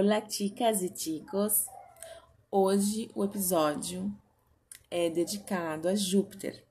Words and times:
Olá, 0.00 0.22
chicas 0.30 0.80
e 0.80 0.92
chicos! 0.96 1.66
Hoje 2.52 3.10
o 3.16 3.24
episódio 3.24 4.16
é 4.88 5.10
dedicado 5.10 5.88
a 5.88 5.96
Júpiter. 5.96 6.62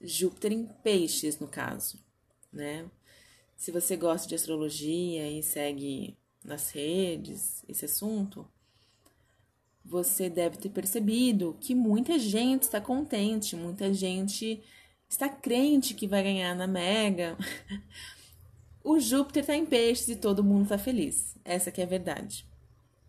Júpiter 0.00 0.50
em 0.50 0.66
peixes, 0.82 1.38
no 1.38 1.46
caso, 1.46 1.96
né? 2.52 2.90
Se 3.56 3.70
você 3.70 3.96
gosta 3.96 4.26
de 4.26 4.34
astrologia 4.34 5.30
e 5.30 5.44
segue 5.44 6.16
nas 6.44 6.72
redes 6.72 7.64
esse 7.68 7.84
assunto, 7.84 8.44
você 9.84 10.28
deve 10.28 10.56
ter 10.56 10.70
percebido 10.70 11.56
que 11.60 11.72
muita 11.72 12.18
gente 12.18 12.64
está 12.64 12.80
contente, 12.80 13.54
muita 13.54 13.94
gente 13.94 14.60
está 15.08 15.28
crente 15.28 15.94
que 15.94 16.08
vai 16.08 16.24
ganhar 16.24 16.56
na 16.56 16.66
Mega. 16.66 17.38
o 18.84 19.00
Júpiter 19.00 19.40
está 19.40 19.56
em 19.56 19.64
peixes 19.64 20.08
e 20.08 20.16
todo 20.16 20.44
mundo 20.44 20.64
está 20.64 20.76
feliz. 20.76 21.34
Essa 21.42 21.72
que 21.72 21.80
é 21.80 21.84
a 21.84 21.88
verdade. 21.88 22.46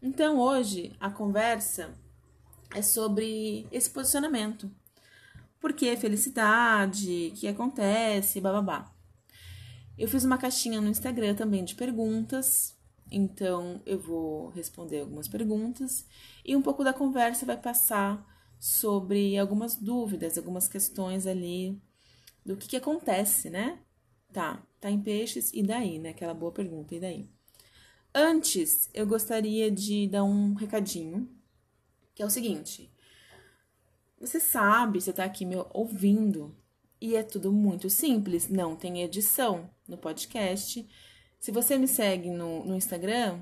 Então 0.01 0.39
hoje 0.39 0.95
a 0.99 1.09
conversa 1.09 1.93
é 2.73 2.81
sobre 2.81 3.67
esse 3.71 3.89
posicionamento. 3.89 4.71
Por 5.59 5.73
que 5.73 5.95
felicidade? 5.97 7.31
O 7.33 7.35
que 7.35 7.47
acontece? 7.47 8.39
Bababá. 8.39 8.89
Eu 9.97 10.07
fiz 10.07 10.23
uma 10.23 10.37
caixinha 10.37 10.79
no 10.79 10.89
Instagram 10.89 11.35
também 11.35 11.63
de 11.63 11.75
perguntas, 11.75 12.77
então 13.11 13.81
eu 13.85 13.99
vou 13.99 14.49
responder 14.49 15.01
algumas 15.01 15.27
perguntas 15.27 16.05
e 16.43 16.55
um 16.55 16.61
pouco 16.61 16.83
da 16.83 16.93
conversa 16.93 17.45
vai 17.45 17.57
passar 17.57 18.25
sobre 18.59 19.37
algumas 19.37 19.75
dúvidas, 19.75 20.37
algumas 20.37 20.67
questões 20.67 21.25
ali 21.27 21.81
do 22.45 22.55
que, 22.55 22.67
que 22.67 22.77
acontece, 22.77 23.49
né? 23.49 23.79
Tá, 24.33 24.61
tá 24.85 24.91
em 24.91 25.01
peixes, 25.01 25.51
e 25.51 25.63
daí, 25.63 25.97
né? 25.97 26.09
Aquela 26.09 26.33
boa 26.35 26.51
pergunta, 26.51 26.93
e 26.93 26.99
daí? 26.99 27.27
Antes, 28.13 28.87
eu 28.93 29.07
gostaria 29.07 29.71
de 29.71 30.07
dar 30.07 30.23
um 30.23 30.53
recadinho, 30.53 31.27
que 32.13 32.21
é 32.21 32.25
o 32.25 32.29
seguinte. 32.29 32.93
Você 34.19 34.39
sabe, 34.39 35.01
você 35.01 35.11
tá 35.11 35.25
aqui 35.25 35.43
me 35.43 35.55
ouvindo, 35.73 36.55
e 37.01 37.15
é 37.15 37.23
tudo 37.23 37.51
muito 37.51 37.89
simples, 37.89 38.47
não 38.47 38.75
tem 38.75 39.01
edição 39.01 39.67
no 39.87 39.97
podcast. 39.97 40.87
Se 41.39 41.51
você 41.51 41.79
me 41.79 41.87
segue 41.87 42.29
no, 42.29 42.63
no 42.63 42.75
Instagram, 42.75 43.41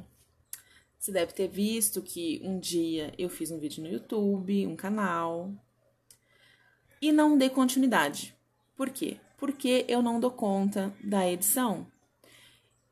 você 0.97 1.11
deve 1.11 1.33
ter 1.33 1.49
visto 1.49 2.01
que 2.01 2.39
um 2.41 2.57
dia 2.57 3.13
eu 3.17 3.29
fiz 3.29 3.51
um 3.51 3.59
vídeo 3.59 3.83
no 3.83 3.89
YouTube, 3.89 4.65
um 4.65 4.77
canal, 4.77 5.53
e 7.01 7.11
não 7.11 7.37
dei 7.37 7.49
continuidade. 7.49 8.33
Por 8.77 8.89
quê? 8.89 9.19
Porque 9.43 9.83
eu 9.89 10.01
não 10.01 10.21
dou 10.21 10.31
conta 10.31 10.95
da 11.03 11.29
edição. 11.29 11.85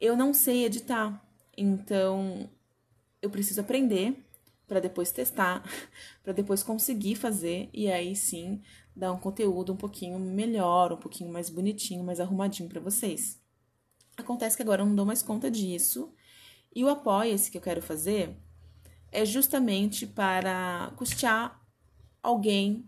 Eu 0.01 0.17
não 0.17 0.33
sei 0.33 0.65
editar, 0.65 1.25
então 1.57 2.49
eu 3.21 3.29
preciso 3.29 3.61
aprender 3.61 4.21
para 4.67 4.81
depois 4.81 5.13
testar, 5.13 5.63
para 6.21 6.33
depois 6.33 6.61
conseguir 6.61 7.15
fazer 7.15 7.69
e 7.71 7.89
aí 7.89 8.17
sim 8.17 8.61
dar 8.93 9.13
um 9.13 9.17
conteúdo 9.17 9.71
um 9.71 9.77
pouquinho 9.77 10.19
melhor, 10.19 10.91
um 10.91 10.97
pouquinho 10.97 11.31
mais 11.31 11.49
bonitinho, 11.49 12.03
mais 12.03 12.19
arrumadinho 12.19 12.67
para 12.67 12.81
vocês. 12.81 13.41
Acontece 14.17 14.57
que 14.57 14.61
agora 14.61 14.81
eu 14.81 14.85
não 14.85 14.95
dou 14.95 15.05
mais 15.05 15.21
conta 15.21 15.49
disso 15.49 16.13
e 16.75 16.83
o 16.83 16.89
apoia-se 16.89 17.49
que 17.49 17.59
eu 17.59 17.61
quero 17.61 17.81
fazer 17.81 18.35
é 19.09 19.23
justamente 19.23 20.05
para 20.05 20.91
custear 20.97 21.65
alguém 22.21 22.85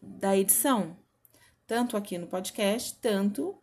da 0.00 0.34
edição, 0.34 0.96
tanto 1.66 1.96
aqui 1.96 2.16
no 2.16 2.26
podcast, 2.26 2.96
tanto 3.00 3.58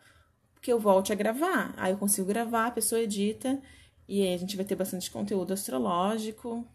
que 0.61 0.71
eu 0.71 0.79
volte 0.79 1.11
a 1.11 1.15
gravar. 1.15 1.73
Aí 1.77 1.91
eu 1.93 1.97
consigo 1.97 2.27
gravar, 2.27 2.67
a 2.67 2.71
pessoa 2.71 3.01
edita 3.01 3.61
e 4.07 4.21
aí 4.21 4.33
a 4.33 4.37
gente 4.37 4.55
vai 4.55 4.65
ter 4.65 4.75
bastante 4.75 5.09
conteúdo 5.09 5.53
astrológico, 5.53 6.67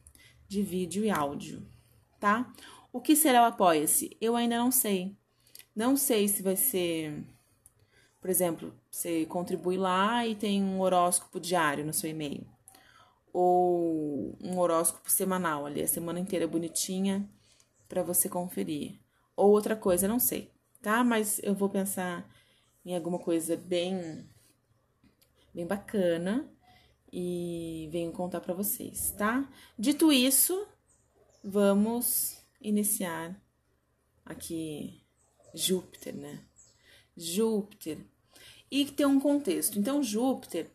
de 0.46 0.62
vídeo 0.62 1.04
e 1.04 1.10
áudio, 1.10 1.66
tá? 2.18 2.50
O 2.92 3.00
que 3.00 3.14
será 3.14 3.42
o 3.42 3.46
Apoia-se? 3.46 4.16
Eu 4.20 4.34
ainda 4.34 4.56
não 4.56 4.70
sei. 4.70 5.14
Não 5.76 5.96
sei 5.96 6.26
se 6.26 6.42
vai 6.42 6.56
ser, 6.56 7.22
por 8.20 8.30
exemplo, 8.30 8.72
você 8.90 9.26
contribui 9.26 9.76
lá 9.76 10.26
e 10.26 10.34
tem 10.34 10.62
um 10.62 10.80
horóscopo 10.80 11.38
diário 11.38 11.84
no 11.84 11.92
seu 11.92 12.08
e-mail. 12.08 12.46
Ou 13.32 14.36
um 14.42 14.58
horóscopo 14.58 15.10
semanal 15.10 15.66
ali, 15.66 15.82
a 15.82 15.86
semana 15.86 16.18
inteira 16.18 16.48
bonitinha 16.48 17.28
para 17.86 18.02
você 18.02 18.28
conferir. 18.28 18.98
Ou 19.36 19.50
outra 19.50 19.76
coisa, 19.76 20.08
não 20.08 20.18
sei 20.18 20.50
tá? 20.82 21.02
Mas 21.04 21.40
eu 21.42 21.54
vou 21.54 21.68
pensar 21.68 22.28
em 22.84 22.94
alguma 22.94 23.18
coisa 23.18 23.56
bem 23.56 24.28
bem 25.54 25.66
bacana 25.66 26.48
e 27.12 27.88
venho 27.90 28.12
contar 28.12 28.40
para 28.40 28.54
vocês, 28.54 29.10
tá? 29.12 29.48
Dito 29.78 30.12
isso, 30.12 30.66
vamos 31.42 32.38
iniciar 32.60 33.40
aqui 34.24 35.02
Júpiter, 35.54 36.14
né? 36.14 36.44
Júpiter. 37.16 37.98
E 38.70 38.84
tem 38.84 39.06
um 39.06 39.18
contexto. 39.18 39.78
Então, 39.78 40.02
Júpiter, 40.02 40.70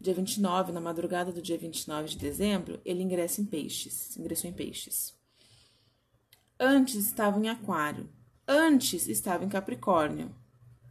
dia 0.00 0.14
29, 0.14 0.72
na 0.72 0.80
madrugada 0.80 1.30
do 1.30 1.42
dia 1.42 1.58
29 1.58 2.08
de 2.08 2.18
dezembro, 2.18 2.80
ele 2.84 3.02
ingressa 3.02 3.40
em 3.40 3.44
peixes, 3.44 4.16
ingressou 4.16 4.50
em 4.50 4.54
peixes. 4.54 5.14
Antes 6.58 7.06
estava 7.06 7.38
em 7.38 7.48
aquário, 7.48 8.08
Antes 8.46 9.06
estava 9.06 9.44
em 9.44 9.48
Capricórnio. 9.48 10.34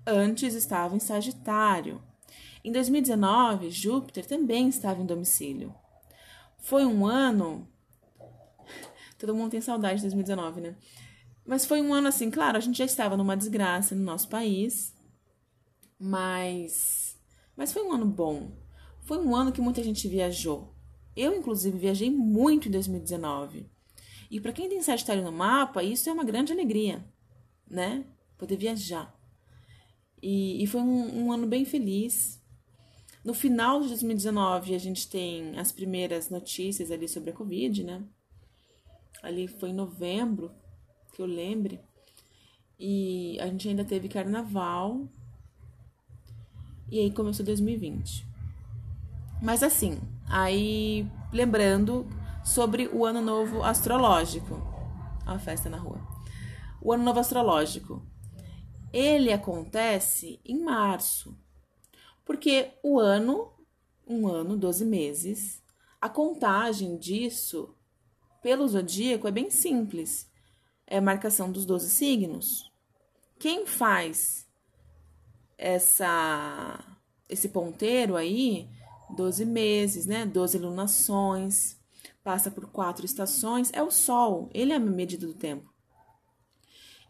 Antes 0.07 0.53
estava 0.53 0.95
em 0.95 0.99
Sagitário. 0.99 2.01
Em 2.63 2.71
2019, 2.71 3.69
Júpiter 3.69 4.25
também 4.25 4.69
estava 4.69 5.01
em 5.01 5.05
domicílio. 5.05 5.75
Foi 6.59 6.85
um 6.85 7.05
ano. 7.05 7.67
Todo 9.19 9.35
mundo 9.35 9.51
tem 9.51 9.59
saudade 9.59 9.95
de 9.95 10.03
2019, 10.03 10.61
né? 10.61 10.75
Mas 11.45 11.65
foi 11.65 11.81
um 11.81 11.93
ano 11.93 12.07
assim, 12.07 12.31
claro, 12.31 12.57
a 12.57 12.61
gente 12.61 12.77
já 12.77 12.85
estava 12.85 13.17
numa 13.17 13.35
desgraça 13.35 13.95
no 13.95 14.03
nosso 14.03 14.29
país, 14.29 14.93
mas 15.99 17.19
mas 17.57 17.73
foi 17.73 17.83
um 17.83 17.91
ano 17.91 18.05
bom. 18.05 18.51
Foi 19.01 19.17
um 19.17 19.35
ano 19.35 19.51
que 19.51 19.59
muita 19.59 19.83
gente 19.83 20.07
viajou. 20.07 20.73
Eu 21.15 21.35
inclusive 21.35 21.77
viajei 21.77 22.09
muito 22.09 22.69
em 22.69 22.71
2019. 22.71 23.69
E 24.29 24.39
para 24.39 24.53
quem 24.53 24.69
tem 24.69 24.81
Sagitário 24.81 25.21
no 25.21 25.31
mapa, 25.33 25.83
isso 25.83 26.09
é 26.09 26.13
uma 26.13 26.23
grande 26.23 26.53
alegria 26.53 27.05
né? 27.71 28.03
Poder 28.37 28.57
viajar. 28.57 29.15
E, 30.21 30.61
e 30.61 30.67
foi 30.67 30.81
um, 30.81 31.25
um 31.25 31.31
ano 31.31 31.47
bem 31.47 31.65
feliz. 31.65 32.39
No 33.23 33.33
final 33.33 33.81
de 33.81 33.87
2019, 33.87 34.75
a 34.75 34.77
gente 34.77 35.07
tem 35.07 35.57
as 35.57 35.71
primeiras 35.71 36.29
notícias 36.29 36.91
ali 36.91 37.07
sobre 37.07 37.31
a 37.31 37.33
Covid, 37.33 37.83
né? 37.83 38.03
Ali 39.23 39.47
foi 39.47 39.69
em 39.69 39.73
novembro, 39.73 40.51
que 41.13 41.21
eu 41.21 41.25
lembre. 41.25 41.79
E 42.79 43.39
a 43.39 43.47
gente 43.47 43.69
ainda 43.69 43.85
teve 43.85 44.09
carnaval. 44.09 45.07
E 46.91 46.99
aí 46.99 47.11
começou 47.11 47.45
2020. 47.45 48.25
Mas 49.41 49.63
assim, 49.63 49.99
aí 50.27 51.07
lembrando 51.31 52.05
sobre 52.43 52.87
o 52.87 53.05
ano 53.05 53.21
novo 53.21 53.63
astrológico. 53.63 54.59
A 55.25 55.37
festa 55.37 55.69
na 55.69 55.77
rua 55.77 56.10
o 56.81 56.91
ano 56.91 57.03
novo 57.03 57.19
astrológico. 57.19 58.05
Ele 58.91 59.31
acontece 59.31 60.39
em 60.43 60.59
março, 60.59 61.37
porque 62.25 62.71
o 62.83 62.99
ano, 62.99 63.53
um 64.05 64.27
ano, 64.27 64.57
12 64.57 64.85
meses, 64.85 65.61
a 65.99 66.09
contagem 66.09 66.97
disso 66.97 67.75
pelo 68.41 68.67
zodíaco 68.67 69.27
é 69.27 69.31
bem 69.31 69.49
simples. 69.49 70.29
É 70.87 70.97
a 70.97 71.01
marcação 71.01 71.51
dos 71.51 71.65
12 71.65 71.89
signos. 71.89 72.71
Quem 73.39 73.65
faz 73.65 74.47
essa 75.57 76.97
esse 77.29 77.47
ponteiro 77.47 78.17
aí, 78.17 78.69
12 79.15 79.45
meses, 79.45 80.05
né? 80.05 80.25
12 80.25 80.57
lunações, 80.57 81.79
passa 82.21 82.51
por 82.51 82.65
quatro 82.67 83.05
estações, 83.05 83.71
é 83.73 83.81
o 83.81 83.89
Sol. 83.89 84.49
Ele 84.53 84.73
é 84.73 84.75
a 84.75 84.79
medida 84.79 85.25
do 85.25 85.33
tempo. 85.33 85.70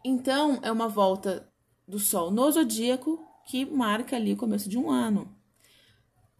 Então, 0.04 0.58
é 0.62 0.70
uma 0.70 0.88
volta 0.88 1.48
do 1.86 1.98
Sol 1.98 2.30
no 2.30 2.50
zodíaco 2.50 3.24
que 3.46 3.64
marca 3.64 4.16
ali 4.16 4.32
o 4.32 4.36
começo 4.36 4.68
de 4.68 4.78
um 4.78 4.90
ano. 4.90 5.36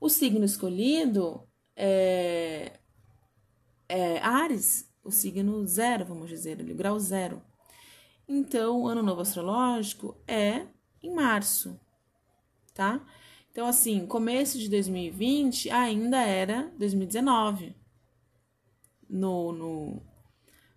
O 0.00 0.08
signo 0.08 0.44
escolhido 0.44 1.46
é, 1.76 2.80
é 3.88 4.18
Ares, 4.18 4.90
o 5.04 5.10
signo 5.10 5.64
zero, 5.66 6.04
vamos 6.04 6.28
dizer, 6.28 6.60
o 6.60 6.74
grau 6.74 6.98
zero. 6.98 7.42
Então, 8.26 8.82
o 8.82 8.88
ano 8.88 9.02
novo 9.02 9.20
astrológico 9.20 10.16
é 10.26 10.66
em 11.02 11.14
março, 11.14 11.78
tá? 12.74 13.04
Então, 13.50 13.66
assim, 13.66 14.06
começo 14.06 14.58
de 14.58 14.68
2020 14.68 15.70
ainda 15.70 16.22
era 16.22 16.72
2019 16.78 17.76
no, 19.08 19.52
no, 19.52 20.02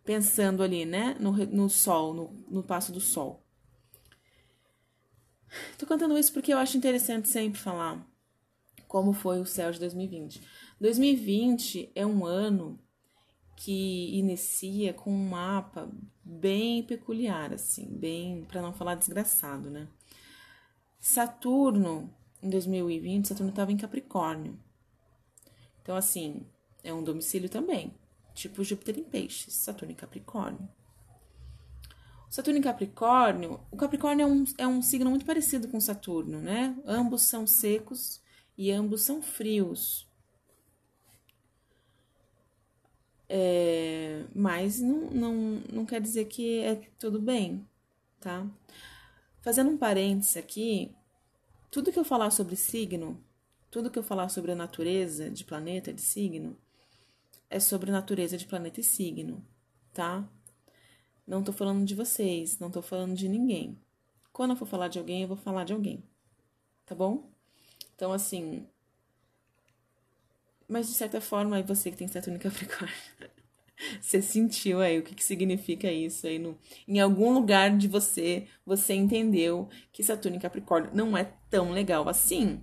pensando 0.05 0.61
ali, 0.61 0.85
né, 0.85 1.17
no, 1.19 1.31
no 1.31 1.69
sol, 1.69 2.13
no, 2.13 2.45
no 2.47 2.63
passo 2.63 2.91
do 2.91 3.01
sol. 3.01 3.43
Tô 5.77 5.85
contando 5.85 6.17
isso 6.17 6.31
porque 6.31 6.53
eu 6.53 6.57
acho 6.57 6.77
interessante 6.77 7.27
sempre 7.27 7.59
falar 7.59 8.05
como 8.87 9.11
foi 9.13 9.39
o 9.39 9.45
céu 9.45 9.71
de 9.71 9.79
2020. 9.79 10.41
2020 10.79 11.91
é 11.95 12.05
um 12.05 12.25
ano 12.25 12.79
que 13.55 14.15
inicia 14.15 14.93
com 14.93 15.11
um 15.11 15.29
mapa 15.29 15.89
bem 16.23 16.83
peculiar, 16.83 17.53
assim, 17.53 17.87
bem, 17.87 18.43
para 18.45 18.61
não 18.61 18.73
falar 18.73 18.95
desgraçado, 18.95 19.69
né? 19.69 19.87
Saturno, 20.99 22.13
em 22.43 22.49
2020, 22.49 23.27
Saturno 23.27 23.49
estava 23.49 23.71
em 23.71 23.77
Capricórnio. 23.77 24.59
Então, 25.81 25.95
assim, 25.95 26.45
é 26.83 26.93
um 26.93 27.03
domicílio 27.03 27.49
também, 27.49 27.93
tipo 28.35 28.63
Júpiter 28.63 28.99
em 28.99 29.03
Peixes, 29.03 29.53
Saturno 29.53 29.93
em 29.93 29.95
Capricórnio. 29.95 30.69
Saturno 32.29 32.59
em 32.59 32.61
Capricórnio, 32.61 33.61
o 33.71 33.77
Capricórnio 33.77 34.23
é 34.23 34.27
um, 34.27 34.43
é 34.57 34.67
um 34.67 34.81
signo 34.81 35.09
muito 35.09 35.25
parecido 35.25 35.69
com 35.69 35.79
Saturno, 35.79 36.41
né? 36.41 36.77
Ambos 36.85 37.23
são 37.23 37.47
secos 37.47 38.21
e 38.57 38.71
ambos 38.71 39.01
são 39.01 39.21
frios. 39.21 40.07
É, 43.29 44.25
mas 44.35 44.79
não, 44.81 45.09
não, 45.11 45.33
não 45.71 45.85
quer 45.85 46.01
dizer 46.01 46.25
que 46.25 46.59
é 46.59 46.75
tudo 46.99 47.19
bem, 47.19 47.65
tá? 48.19 48.45
Fazendo 49.41 49.71
um 49.71 49.77
parênteses 49.77 50.37
aqui, 50.37 50.93
tudo 51.71 51.91
que 51.91 51.99
eu 51.99 52.03
falar 52.03 52.31
sobre 52.31 52.55
signo, 52.55 53.23
tudo 53.71 53.89
que 53.89 53.97
eu 53.97 54.03
falar 54.03 54.29
sobre 54.29 54.51
a 54.51 54.55
natureza 54.55 55.29
de 55.29 55.43
planeta, 55.43 55.93
de 55.93 56.01
signo, 56.01 56.57
é 57.49 57.59
sobre 57.59 57.91
natureza 57.91 58.37
de 58.37 58.45
planeta 58.45 58.79
e 58.79 58.83
signo, 58.83 59.45
tá? 59.93 60.27
Não 61.27 61.43
tô 61.43 61.51
falando 61.51 61.85
de 61.85 61.95
vocês, 61.95 62.59
não 62.59 62.69
tô 62.69 62.81
falando 62.81 63.15
de 63.15 63.27
ninguém. 63.27 63.79
Quando 64.31 64.51
eu 64.51 64.57
for 64.57 64.67
falar 64.67 64.87
de 64.87 64.99
alguém, 64.99 65.21
eu 65.21 65.27
vou 65.27 65.37
falar 65.37 65.63
de 65.63 65.73
alguém, 65.73 66.03
tá 66.85 66.93
bom? 66.93 67.29
Então, 67.95 68.11
assim, 68.11 68.67
mas 70.67 70.87
de 70.87 70.93
certa 70.93 71.21
forma, 71.21 71.57
aí 71.57 71.63
você 71.63 71.91
que 71.91 71.97
tem 71.97 72.07
Saturno 72.07 72.37
em 72.37 72.41
Capricórnio, 72.41 72.95
você 74.01 74.21
sentiu 74.21 74.81
aí 74.81 74.97
o 74.97 75.03
que, 75.03 75.13
que 75.13 75.23
significa 75.23 75.91
isso 75.91 76.25
aí 76.25 76.39
no, 76.39 76.57
em 76.87 76.99
algum 76.99 77.33
lugar 77.33 77.75
de 77.77 77.87
você, 77.87 78.47
você 78.65 78.93
entendeu 78.93 79.69
que 79.91 80.03
Saturno 80.03 80.37
em 80.37 80.39
Capricórnio 80.39 80.91
não 80.93 81.15
é 81.15 81.31
tão 81.49 81.71
legal 81.71 82.09
assim. 82.09 82.61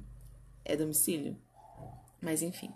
É 0.64 0.76
domicílio. 0.76 1.37
Mas 2.20 2.43
enfim. 2.43 2.73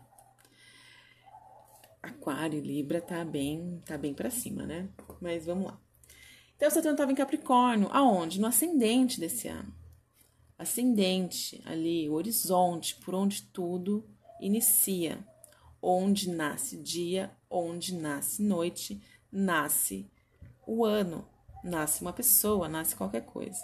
Aquário 2.09 2.61
Libra 2.61 3.01
tá 3.01 3.25
bem, 3.25 3.81
tá 3.85 3.97
bem 3.97 4.15
para 4.15 4.31
cima, 4.31 4.65
né? 4.65 4.89
Mas 5.21 5.47
vamos 5.47 5.67
lá. 5.67 5.81
Então 6.57 6.71
Saturno 6.71 6.93
estava 6.93 7.13
em 7.13 7.17
Capricórnio, 7.17 7.89
aonde? 7.93 8.41
No 8.41 8.47
ascendente 8.47 9.21
desse 9.21 9.49
ano. 9.49 9.75
Ascendente 10.59 11.63
ali, 11.67 12.09
o 12.09 12.15
horizonte, 12.15 12.97
por 12.97 13.15
onde 13.15 13.43
tudo 13.43 14.09
inicia. 14.41 15.19
Onde 15.83 16.31
nasce 16.31 16.77
dia, 16.77 17.31
onde 17.51 17.95
nasce 17.95 18.43
noite, 18.43 19.03
nasce 19.31 20.11
o 20.67 20.85
ano, 20.85 21.29
nasce 21.63 22.01
uma 22.01 22.13
pessoa, 22.13 22.69
nasce 22.69 22.97
qualquer 22.97 23.25
coisa. 23.25 23.61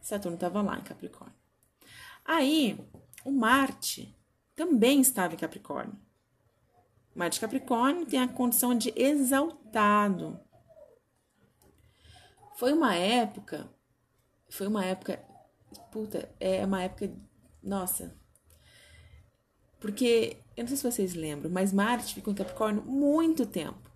Saturno 0.00 0.36
estava 0.36 0.62
lá 0.62 0.78
em 0.78 0.82
Capricórnio. 0.82 1.36
Aí, 2.24 2.78
o 3.24 3.30
Marte 3.30 4.16
também 4.54 5.00
estava 5.00 5.34
em 5.34 5.38
Capricórnio. 5.38 5.96
Marte 7.14 7.40
Capricórnio 7.40 8.06
tem 8.06 8.20
a 8.20 8.28
condição 8.28 8.74
de 8.74 8.92
exaltado. 8.96 10.40
Foi 12.56 12.72
uma 12.72 12.94
época, 12.94 13.68
foi 14.48 14.66
uma 14.66 14.84
época, 14.84 15.18
puta, 15.90 16.28
é 16.38 16.64
uma 16.64 16.82
época, 16.82 17.12
nossa, 17.62 18.16
porque, 19.82 20.36
eu 20.56 20.62
não 20.62 20.68
sei 20.68 20.76
se 20.76 20.92
vocês 20.92 21.14
lembram, 21.14 21.50
mas 21.50 21.72
Marte 21.72 22.14
ficou 22.14 22.32
em 22.32 22.36
Capricórnio 22.36 22.84
muito 22.84 23.44
tempo. 23.44 23.90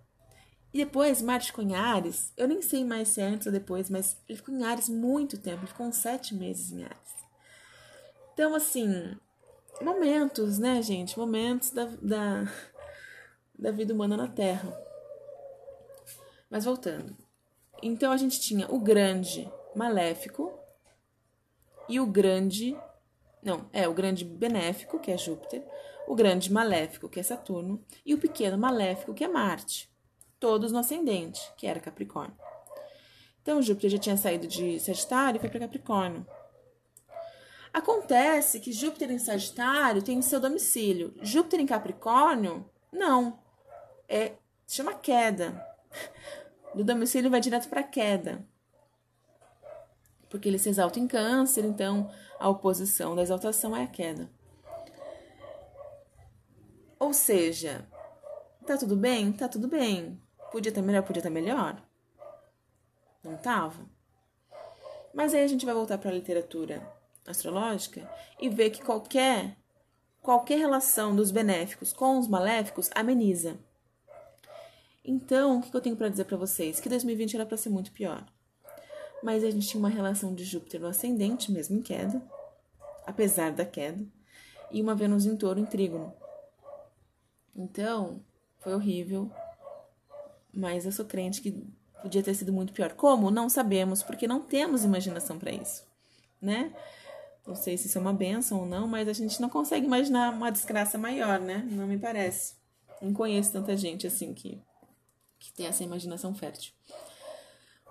E 0.73 0.79
depois, 0.79 1.21
Marte 1.21 1.47
ficou 1.47 1.63
em 1.63 1.75
Ares, 1.75 2.33
eu 2.35 2.45
nem 2.45 2.61
sei 2.61 2.83
mais 2.83 3.07
se 3.07 3.21
é 3.21 3.23
antes 3.23 3.47
ou 3.47 3.53
depois, 3.53 3.89
mas 3.89 4.17
ele 4.27 4.37
ficou 4.37 4.53
em 4.53 4.65
Ares 4.65 4.89
muito 4.89 5.37
tempo, 5.37 5.59
ele 5.61 5.67
ficou 5.67 5.87
uns 5.87 5.95
sete 5.95 6.35
meses 6.35 6.73
em 6.73 6.83
Ares. 6.83 7.15
Então, 8.33 8.53
assim, 8.53 9.15
momentos, 9.81 10.59
né, 10.59 10.81
gente? 10.81 11.17
Momentos 11.17 11.71
da, 11.71 11.85
da, 12.01 12.51
da 13.57 13.71
vida 13.71 13.93
humana 13.93 14.15
na 14.15 14.27
Terra. 14.27 14.77
Mas 16.49 16.65
voltando. 16.65 17.15
Então, 17.81 18.11
a 18.11 18.17
gente 18.17 18.39
tinha 18.39 18.67
o 18.69 18.79
grande 18.79 19.51
maléfico 19.75 20.57
e 21.87 21.99
o 21.99 22.05
grande 22.05 22.75
não, 23.47 23.69
é 23.71 23.87
o 23.87 23.93
grande 23.93 24.25
benéfico, 24.25 24.99
que 24.99 25.09
é 25.09 25.17
Júpiter, 25.17 25.63
o 26.07 26.15
grande 26.15 26.51
maléfico, 26.51 27.07
que 27.07 27.19
é 27.19 27.23
Saturno, 27.23 27.83
e 28.05 28.13
o 28.13 28.17
pequeno 28.17 28.57
maléfico, 28.57 29.13
que 29.13 29.23
é 29.23 29.27
Marte. 29.27 29.89
Todos 30.39 30.71
no 30.71 30.79
ascendente, 30.79 31.41
que 31.55 31.65
era 31.65 31.79
Capricórnio. 31.79 32.35
Então, 33.41 33.61
Júpiter 33.61 33.91
já 33.91 33.97
tinha 33.97 34.17
saído 34.17 34.47
de 34.47 34.79
Sagitário 34.79 35.37
e 35.37 35.39
foi 35.39 35.49
para 35.49 35.61
Capricórnio. 35.61 36.27
Acontece 37.71 38.59
que 38.59 38.73
Júpiter 38.73 39.11
em 39.11 39.19
Sagitário 39.19 40.01
tem 40.01 40.19
o 40.19 40.23
seu 40.23 40.39
domicílio. 40.39 41.13
Júpiter 41.21 41.61
em 41.61 41.65
Capricórnio, 41.65 42.69
não. 42.91 43.39
É, 44.07 44.33
chama 44.67 44.93
queda. 44.93 45.65
Do 46.73 46.83
domicílio 46.83 47.29
vai 47.29 47.39
direto 47.39 47.69
para 47.69 47.83
queda. 47.83 48.45
Porque 50.29 50.47
ele 50.47 50.59
se 50.59 50.69
exalta 50.69 50.99
em 50.99 51.07
Câncer, 51.07 51.65
então 51.65 52.11
a 52.39 52.49
oposição 52.49 53.15
da 53.15 53.21
exaltação 53.21 53.75
é 53.75 53.83
a 53.83 53.87
queda. 53.87 54.29
Ou 56.99 57.13
seja, 57.13 57.87
tá 58.65 58.77
tudo 58.77 58.95
bem? 58.95 59.31
Tá 59.31 59.47
tudo 59.47 59.67
bem. 59.67 60.21
Podia 60.51 60.69
estar 60.69 60.81
melhor, 60.81 61.03
podia 61.03 61.19
estar 61.19 61.29
melhor. 61.29 61.81
Não 63.23 63.37
tava. 63.37 63.85
Mas 65.13 65.33
aí 65.33 65.43
a 65.43 65.47
gente 65.47 65.65
vai 65.65 65.73
voltar 65.73 65.97
para 65.97 66.09
a 66.09 66.13
literatura 66.13 66.81
astrológica 67.25 68.09
e 68.39 68.49
ver 68.49 68.69
que 68.69 68.83
qualquer 68.83 69.57
qualquer 70.21 70.59
relação 70.59 71.15
dos 71.15 71.31
benéficos 71.31 71.93
com 71.93 72.19
os 72.19 72.27
maléficos 72.27 72.89
ameniza. 72.93 73.57
Então, 75.07 75.59
o 75.59 75.61
que 75.61 75.75
eu 75.75 75.81
tenho 75.81 75.95
para 75.95 76.09
dizer 76.09 76.25
para 76.25 76.37
vocês? 76.37 76.79
Que 76.79 76.89
2020 76.89 77.35
era 77.35 77.45
para 77.45 77.57
ser 77.57 77.69
muito 77.69 77.91
pior 77.91 78.23
mas 79.21 79.43
a 79.43 79.51
gente 79.51 79.67
tinha 79.67 79.79
uma 79.79 79.89
relação 79.89 80.33
de 80.33 80.43
Júpiter 80.43 80.81
no 80.81 80.87
ascendente, 80.87 81.51
mesmo 81.51 81.77
em 81.77 81.81
queda, 81.81 82.21
apesar 83.05 83.51
da 83.51 83.65
queda, 83.65 84.05
e 84.71 84.81
uma 84.81 84.95
Vênus 84.95 85.25
em 85.25 85.35
touro 85.35 85.59
em 85.59 85.65
trígono. 85.65 86.13
Então, 87.55 88.21
foi 88.59 88.73
horrível, 88.73 89.31
mas 90.53 90.85
eu 90.85 90.91
sou 90.91 91.05
crente 91.05 91.41
que 91.41 91.63
podia 92.01 92.21
ter 92.21 92.33
sido 92.35 92.53
muito 92.53 92.73
pior. 92.73 92.93
Como? 92.93 93.31
Não 93.31 93.49
sabemos, 93.49 94.03
porque 94.03 94.27
não 94.27 94.41
temos 94.41 94.83
imaginação 94.83 95.39
para 95.39 95.51
isso, 95.51 95.83
né? 96.41 96.73
Não 97.45 97.55
sei 97.55 97.77
se 97.77 97.87
isso 97.87 97.97
é 97.97 98.01
uma 98.01 98.13
benção 98.13 98.59
ou 98.59 98.65
não, 98.65 98.87
mas 98.87 99.07
a 99.07 99.13
gente 99.13 99.41
não 99.41 99.49
consegue 99.49 99.85
imaginar 99.85 100.33
uma 100.33 100.51
desgraça 100.51 100.97
maior, 100.97 101.39
né? 101.39 101.65
Não 101.71 101.87
me 101.87 101.97
parece. 101.97 102.55
Não 103.01 103.13
conheço 103.13 103.53
tanta 103.53 103.75
gente 103.77 104.05
assim 104.05 104.33
que, 104.33 104.61
que 105.39 105.51
tem 105.53 105.65
essa 105.67 105.83
imaginação 105.83 106.33
fértil. 106.33 106.73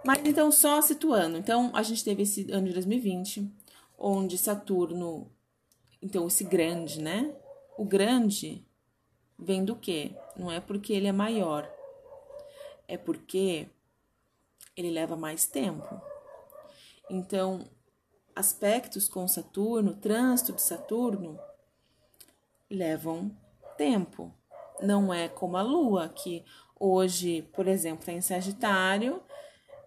Mas 0.04 0.20
então, 0.24 0.50
só 0.52 0.80
situando. 0.80 1.36
Então, 1.36 1.70
a 1.74 1.82
gente 1.82 2.04
teve 2.04 2.22
esse 2.22 2.50
ano 2.52 2.68
de 2.68 2.74
2020, 2.74 3.50
onde 3.98 4.38
Saturno, 4.38 5.30
então, 6.00 6.26
esse 6.26 6.44
grande, 6.44 7.00
né? 7.00 7.34
O 7.76 7.84
grande 7.84 8.64
vem 9.38 9.64
do 9.64 9.74
quê? 9.74 10.14
Não 10.36 10.50
é 10.50 10.60
porque 10.60 10.92
ele 10.92 11.06
é 11.06 11.12
maior, 11.12 11.70
é 12.86 12.96
porque 12.96 13.68
ele 14.76 14.90
leva 14.90 15.16
mais 15.16 15.46
tempo. 15.46 16.00
Então, 17.08 17.68
aspectos 18.34 19.08
com 19.08 19.26
Saturno, 19.26 19.94
trânsito 19.94 20.52
de 20.52 20.62
Saturno, 20.62 21.38
levam 22.70 23.34
tempo. 23.76 24.32
Não 24.82 25.12
é 25.12 25.28
como 25.28 25.56
a 25.56 25.62
Lua, 25.62 26.08
que 26.08 26.44
hoje, 26.78 27.42
por 27.52 27.66
exemplo, 27.66 28.00
está 28.00 28.12
em 28.12 28.20
Sagitário 28.20 29.22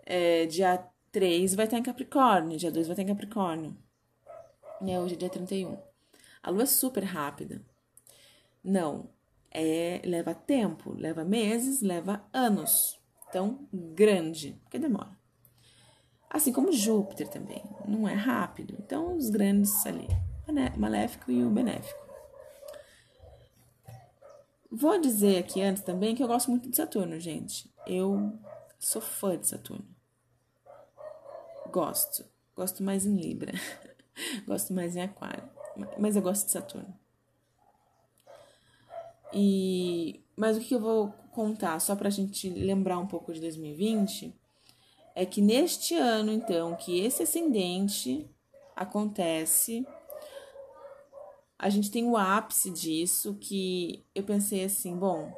é, 0.09 0.47
dia 0.47 0.83
3 1.11 1.53
vai 1.53 1.65
estar 1.65 1.77
em 1.77 1.83
Capricórnio, 1.83 2.57
dia 2.57 2.71
2 2.71 2.87
vai 2.87 2.93
estar 2.93 3.03
em 3.03 3.13
Capricórnio. 3.13 3.77
Né? 4.81 4.99
Hoje 4.99 5.13
é 5.13 5.17
dia 5.17 5.29
31. 5.29 5.77
A 6.41 6.49
lua 6.49 6.63
é 6.63 6.65
super 6.65 7.03
rápida. 7.03 7.61
Não, 8.63 9.09
é 9.51 10.01
leva 10.03 10.33
tempo, 10.33 10.93
leva 10.93 11.23
meses, 11.23 11.81
leva 11.81 12.23
anos. 12.33 12.99
Então, 13.27 13.67
grande, 13.71 14.59
porque 14.63 14.79
demora. 14.79 15.17
Assim 16.29 16.51
como 16.51 16.71
Júpiter 16.71 17.27
também, 17.27 17.63
não 17.87 18.07
é 18.07 18.13
rápido. 18.13 18.75
Então, 18.79 19.15
os 19.15 19.29
grandes 19.29 19.85
ali, 19.85 20.07
o 20.47 20.79
maléfico 20.79 21.31
e 21.31 21.43
o 21.43 21.49
benéfico. 21.49 22.08
Vou 24.71 24.99
dizer 24.99 25.39
aqui 25.39 25.61
antes 25.61 25.83
também 25.83 26.15
que 26.15 26.23
eu 26.23 26.27
gosto 26.27 26.51
muito 26.51 26.69
de 26.69 26.75
Saturno, 26.75 27.19
gente. 27.19 27.73
Eu 27.87 28.37
sou 28.77 29.01
fã 29.01 29.37
de 29.37 29.47
Saturno. 29.47 29.87
Gosto. 31.71 32.23
Gosto 32.55 32.83
mais 32.83 33.05
em 33.05 33.15
Libra. 33.15 33.53
gosto 34.45 34.73
mais 34.73 34.95
em 34.95 35.01
Aquário. 35.01 35.49
Mas 35.97 36.15
eu 36.15 36.21
gosto 36.21 36.45
de 36.45 36.51
Saturno. 36.51 36.93
E 39.33 40.23
mas 40.35 40.55
o 40.55 40.61
que 40.61 40.73
eu 40.73 40.79
vou 40.79 41.11
contar 41.33 41.79
só 41.79 41.95
pra 41.95 42.09
gente 42.09 42.49
lembrar 42.49 42.97
um 42.97 43.05
pouco 43.05 43.33
de 43.33 43.41
2020 43.41 44.33
é 45.13 45.25
que 45.25 45.41
neste 45.41 45.95
ano 45.95 46.31
então 46.31 46.75
que 46.75 46.97
esse 46.99 47.23
ascendente 47.23 48.29
acontece, 48.73 49.85
a 51.59 51.69
gente 51.69 51.91
tem 51.91 52.05
o 52.05 52.15
ápice 52.15 52.71
disso 52.71 53.35
que 53.35 54.05
eu 54.15 54.23
pensei 54.23 54.63
assim, 54.63 54.95
bom, 54.95 55.29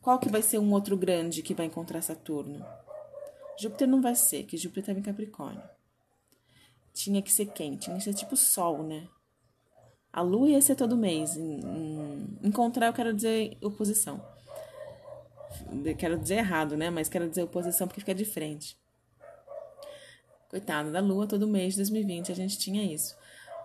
qual 0.00 0.18
que 0.18 0.30
vai 0.30 0.40
ser 0.40 0.58
um 0.58 0.72
outro 0.72 0.96
grande 0.96 1.42
que 1.42 1.52
vai 1.52 1.66
encontrar 1.66 2.00
Saturno? 2.00 2.64
Júpiter 3.60 3.86
não 3.86 4.00
vai 4.00 4.14
ser, 4.14 4.44
que 4.44 4.56
Júpiter 4.56 4.80
estava 4.80 4.98
em 4.98 5.02
Capricórnio. 5.02 5.62
Tinha 6.94 7.20
que 7.20 7.30
ser 7.30 7.46
quem? 7.46 7.76
Tinha 7.76 7.96
que 7.98 8.02
ser 8.02 8.14
tipo 8.14 8.34
Sol, 8.34 8.82
né? 8.82 9.06
A 10.10 10.22
Lua 10.22 10.48
ia 10.48 10.60
ser 10.62 10.74
todo 10.74 10.96
mês. 10.96 11.36
Encontrar, 12.42 12.86
eu 12.86 12.92
quero 12.94 13.12
dizer 13.12 13.58
oposição. 13.62 14.24
Quero 15.98 16.18
dizer 16.18 16.36
errado, 16.36 16.78
né? 16.78 16.88
Mas 16.88 17.10
quero 17.10 17.28
dizer 17.28 17.42
oposição 17.42 17.86
porque 17.86 18.00
fica 18.00 18.14
de 18.14 18.24
frente. 18.24 18.78
Coitada 20.48 20.90
da 20.90 21.00
Lua, 21.00 21.26
todo 21.26 21.46
mês 21.46 21.74
de 21.74 21.80
2020 21.80 22.32
a 22.32 22.34
gente 22.34 22.58
tinha 22.58 22.82
isso. 22.82 23.16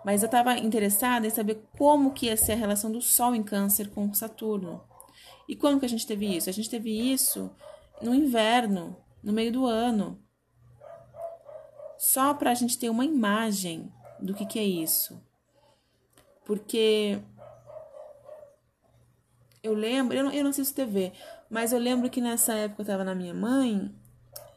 Mas 0.08 0.22
eu 0.22 0.26
estava 0.26 0.56
interessada 0.56 1.26
em 1.26 1.30
saber 1.30 1.62
como 1.76 2.14
que 2.14 2.28
ia 2.28 2.36
ser 2.38 2.52
a 2.52 2.56
relação 2.56 2.90
do 2.90 2.98
Sol 2.98 3.34
em 3.34 3.42
Câncer 3.42 3.90
com 3.90 4.14
Saturno. 4.14 4.82
E 5.46 5.54
quando 5.54 5.78
que 5.78 5.84
a 5.84 5.88
gente 5.88 6.06
teve 6.06 6.34
isso? 6.34 6.48
A 6.48 6.52
gente 6.52 6.70
teve 6.70 6.90
isso 6.90 7.50
no 8.00 8.14
inverno, 8.14 8.96
no 9.22 9.34
meio 9.34 9.52
do 9.52 9.66
ano. 9.66 10.18
Só 11.98 12.32
para 12.32 12.52
a 12.52 12.54
gente 12.54 12.78
ter 12.78 12.88
uma 12.88 13.04
imagem 13.04 13.92
do 14.18 14.32
que, 14.32 14.46
que 14.46 14.58
é 14.58 14.64
isso. 14.64 15.22
Porque 16.42 17.18
eu 19.62 19.74
lembro, 19.74 20.16
eu 20.16 20.24
não, 20.24 20.32
eu 20.32 20.42
não 20.42 20.50
assisto 20.52 20.74
TV, 20.74 21.12
mas 21.50 21.70
eu 21.70 21.78
lembro 21.78 22.08
que 22.08 22.22
nessa 22.22 22.54
época 22.54 22.80
eu 22.80 22.84
estava 22.84 23.04
na 23.04 23.14
minha 23.14 23.34
mãe 23.34 23.94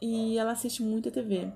e 0.00 0.38
ela 0.38 0.52
assiste 0.52 0.82
muita 0.82 1.10
TV. 1.10 1.52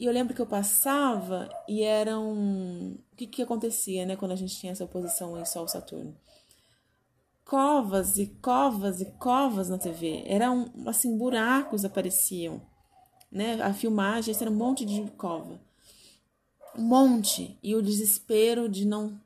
E 0.00 0.06
eu 0.06 0.12
lembro 0.14 0.34
que 0.34 0.40
eu 0.40 0.46
passava 0.46 1.50
e 1.68 1.82
eram. 1.82 2.96
O 3.12 3.16
que, 3.16 3.26
que 3.26 3.42
acontecia, 3.42 4.06
né, 4.06 4.16
quando 4.16 4.32
a 4.32 4.36
gente 4.36 4.56
tinha 4.56 4.72
essa 4.72 4.84
oposição 4.84 5.38
em 5.38 5.44
Sol-Saturno? 5.44 6.16
Covas 7.44 8.16
e 8.16 8.28
covas 8.40 9.02
e 9.02 9.04
covas 9.04 9.68
na 9.68 9.76
TV. 9.76 10.22
Eram, 10.24 10.72
assim, 10.86 11.18
buracos 11.18 11.84
apareciam, 11.84 12.62
né? 13.30 13.60
A 13.60 13.74
filmagem, 13.74 14.34
era 14.40 14.50
um 14.50 14.54
monte 14.54 14.86
de 14.86 15.02
cova. 15.18 15.60
Um 16.78 16.82
monte. 16.82 17.58
E 17.62 17.74
o 17.74 17.82
desespero 17.82 18.70
de 18.70 18.86
não. 18.86 19.20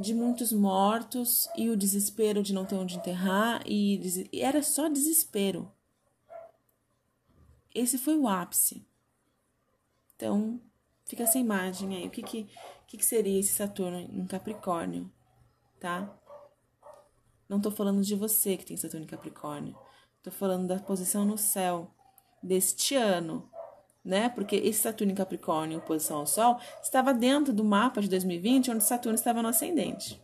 de 0.00 0.14
muitos 0.14 0.52
mortos, 0.54 1.50
e 1.54 1.68
o 1.68 1.76
desespero 1.76 2.42
de 2.42 2.54
não 2.54 2.64
ter 2.64 2.76
onde 2.76 2.96
enterrar, 2.96 3.62
e, 3.66 4.00
e 4.32 4.40
era 4.40 4.62
só 4.62 4.88
desespero. 4.88 5.70
Esse 7.74 7.98
foi 7.98 8.16
o 8.16 8.26
ápice. 8.26 8.88
Então, 10.18 10.60
fica 11.04 11.22
essa 11.22 11.38
imagem 11.38 11.94
aí. 11.96 12.08
O 12.08 12.10
que, 12.10 12.24
que, 12.24 12.48
que, 12.88 12.96
que 12.98 13.04
seria 13.04 13.38
esse 13.38 13.52
Saturno 13.52 14.00
em 14.00 14.26
Capricórnio, 14.26 15.08
tá? 15.78 16.12
Não 17.48 17.60
tô 17.60 17.70
falando 17.70 18.02
de 18.02 18.16
você 18.16 18.56
que 18.56 18.66
tem 18.66 18.76
Saturno 18.76 19.04
em 19.04 19.08
Capricórnio. 19.08 19.78
Tô 20.20 20.32
falando 20.32 20.66
da 20.66 20.80
posição 20.80 21.24
no 21.24 21.38
céu 21.38 21.94
deste 22.42 22.96
ano, 22.96 23.48
né? 24.04 24.28
Porque 24.28 24.56
esse 24.56 24.80
Saturno 24.80 25.12
em 25.12 25.14
Capricórnio, 25.16 25.78
oposição 25.78 26.18
ao 26.18 26.26
Sol, 26.26 26.58
estava 26.82 27.14
dentro 27.14 27.52
do 27.52 27.62
mapa 27.62 28.00
de 28.00 28.08
2020, 28.08 28.72
onde 28.72 28.82
Saturno 28.82 29.14
estava 29.14 29.40
no 29.40 29.48
ascendente. 29.48 30.20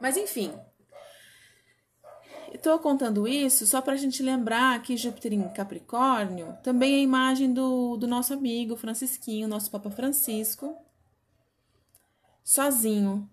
Mas 0.00 0.16
enfim, 0.16 0.56
Estou 2.54 2.78
contando 2.78 3.26
isso 3.26 3.66
só 3.66 3.82
para 3.82 3.94
a 3.94 3.96
gente 3.96 4.22
lembrar 4.22 4.80
que 4.80 4.96
Júpiter 4.96 5.32
em 5.32 5.48
Capricórnio 5.48 6.56
também 6.62 6.94
é 6.94 6.96
a 6.98 7.02
imagem 7.02 7.52
do, 7.52 7.96
do 7.96 8.06
nosso 8.06 8.32
amigo 8.32 8.76
Francisquinho, 8.76 9.48
nosso 9.48 9.68
Papa 9.72 9.90
Francisco, 9.90 10.76
sozinho, 12.44 13.28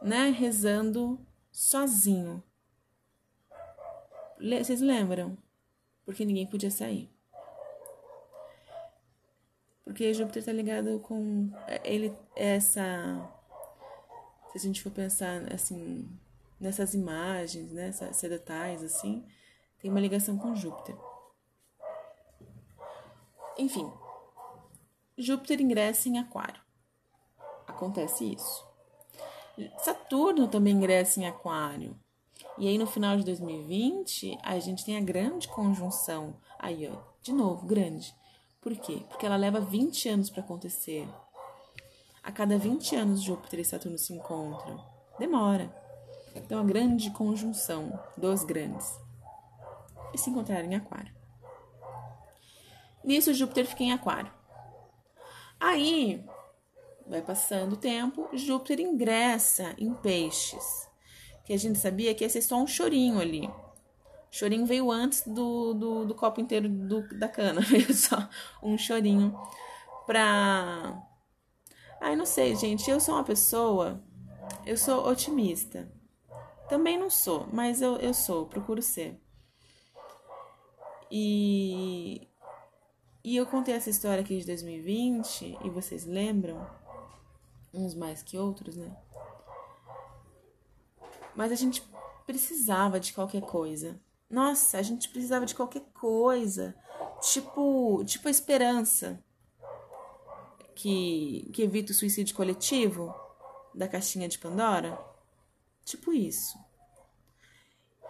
né? 0.00 0.30
Rezando 0.30 1.20
sozinho. 1.52 2.42
Vocês 4.40 4.80
lembram? 4.80 5.36
Porque 6.06 6.24
ninguém 6.24 6.46
podia 6.46 6.70
sair. 6.70 7.10
Porque 9.84 10.14
Júpiter 10.14 10.40
está 10.40 10.52
ligado 10.52 10.98
com 11.00 11.50
ele 11.84 12.16
essa 12.34 13.30
se 14.52 14.58
a 14.58 14.60
gente 14.60 14.82
for 14.82 14.90
pensar 14.90 15.52
assim 15.52 16.08
nessas 16.62 16.94
imagens, 16.94 17.72
né, 17.72 17.88
esses 17.88 18.30
detalhes 18.30 18.82
assim, 18.82 19.26
tem 19.80 19.90
uma 19.90 20.00
ligação 20.00 20.38
com 20.38 20.54
Júpiter. 20.54 20.96
Enfim, 23.58 23.92
Júpiter 25.18 25.60
ingressa 25.60 26.08
em 26.08 26.18
Aquário. 26.18 26.62
Acontece 27.66 28.32
isso. 28.32 28.64
Saturno 29.78 30.46
também 30.46 30.74
ingressa 30.74 31.20
em 31.20 31.26
Aquário. 31.26 31.98
E 32.56 32.68
aí 32.68 32.78
no 32.78 32.86
final 32.86 33.16
de 33.16 33.24
2020, 33.24 34.38
a 34.42 34.58
gente 34.60 34.84
tem 34.84 34.96
a 34.96 35.00
grande 35.00 35.48
conjunção. 35.48 36.36
Aí, 36.58 36.88
ó, 36.88 36.96
de 37.20 37.32
novo, 37.32 37.66
grande. 37.66 38.14
Por 38.60 38.76
quê? 38.76 39.04
Porque 39.08 39.26
ela 39.26 39.36
leva 39.36 39.60
20 39.60 40.08
anos 40.08 40.30
para 40.30 40.42
acontecer. 40.42 41.08
A 42.22 42.30
cada 42.30 42.56
20 42.56 42.94
anos 42.94 43.20
Júpiter 43.20 43.58
e 43.58 43.64
Saturno 43.64 43.98
se 43.98 44.12
encontram. 44.12 44.80
Demora. 45.18 45.81
Então, 46.34 46.60
a 46.60 46.64
grande 46.64 47.10
conjunção 47.10 47.98
dos 48.16 48.44
grandes. 48.44 48.98
E 50.14 50.18
se 50.18 50.30
encontrar 50.30 50.64
em 50.64 50.74
Aquário. 50.74 51.12
Nisso, 53.04 53.34
Júpiter 53.34 53.66
fica 53.66 53.82
em 53.82 53.92
Aquário. 53.92 54.32
Aí, 55.58 56.24
vai 57.06 57.22
passando 57.22 57.74
o 57.74 57.76
tempo, 57.76 58.28
Júpiter 58.32 58.80
ingressa 58.80 59.74
em 59.78 59.92
Peixes. 59.94 60.88
Que 61.44 61.52
a 61.52 61.58
gente 61.58 61.78
sabia 61.78 62.14
que 62.14 62.24
ia 62.24 62.30
ser 62.30 62.42
só 62.42 62.56
um 62.56 62.66
chorinho 62.66 63.20
ali. 63.20 63.46
O 64.32 64.34
chorinho 64.34 64.64
veio 64.64 64.90
antes 64.90 65.22
do, 65.26 65.74
do, 65.74 66.06
do 66.06 66.14
copo 66.14 66.40
inteiro 66.40 66.68
do, 66.68 67.06
da 67.18 67.28
cana. 67.28 67.60
Veio 67.68 67.92
só 67.92 68.28
um 68.62 68.78
chorinho 68.78 69.38
pra. 70.06 71.02
Ai, 72.00 72.16
não 72.16 72.24
sei, 72.24 72.56
gente. 72.56 72.90
Eu 72.90 72.98
sou 72.98 73.14
uma 73.14 73.24
pessoa. 73.24 74.02
Eu 74.64 74.78
sou 74.78 75.06
otimista. 75.06 75.92
Também 76.72 76.96
não 76.96 77.10
sou, 77.10 77.46
mas 77.52 77.82
eu, 77.82 77.96
eu 77.96 78.14
sou, 78.14 78.46
procuro 78.46 78.80
ser. 78.80 79.20
E, 81.10 82.26
e 83.22 83.36
eu 83.36 83.44
contei 83.44 83.74
essa 83.74 83.90
história 83.90 84.22
aqui 84.22 84.38
de 84.38 84.46
2020, 84.46 85.58
e 85.62 85.68
vocês 85.68 86.06
lembram? 86.06 86.66
Uns 87.74 87.94
mais 87.94 88.22
que 88.22 88.38
outros, 88.38 88.74
né? 88.74 88.90
Mas 91.36 91.52
a 91.52 91.56
gente 91.56 91.86
precisava 92.24 92.98
de 92.98 93.12
qualquer 93.12 93.42
coisa. 93.42 94.00
Nossa, 94.30 94.78
a 94.78 94.82
gente 94.82 95.10
precisava 95.10 95.44
de 95.44 95.54
qualquer 95.54 95.84
coisa. 95.92 96.74
Tipo, 97.20 98.02
tipo 98.06 98.28
a 98.28 98.30
esperança 98.30 99.22
que, 100.74 101.50
que 101.52 101.64
evita 101.64 101.92
o 101.92 101.94
suicídio 101.94 102.34
coletivo 102.34 103.14
da 103.74 103.86
caixinha 103.86 104.26
de 104.26 104.38
Pandora. 104.38 105.11
Tipo 105.84 106.12
isso. 106.12 106.58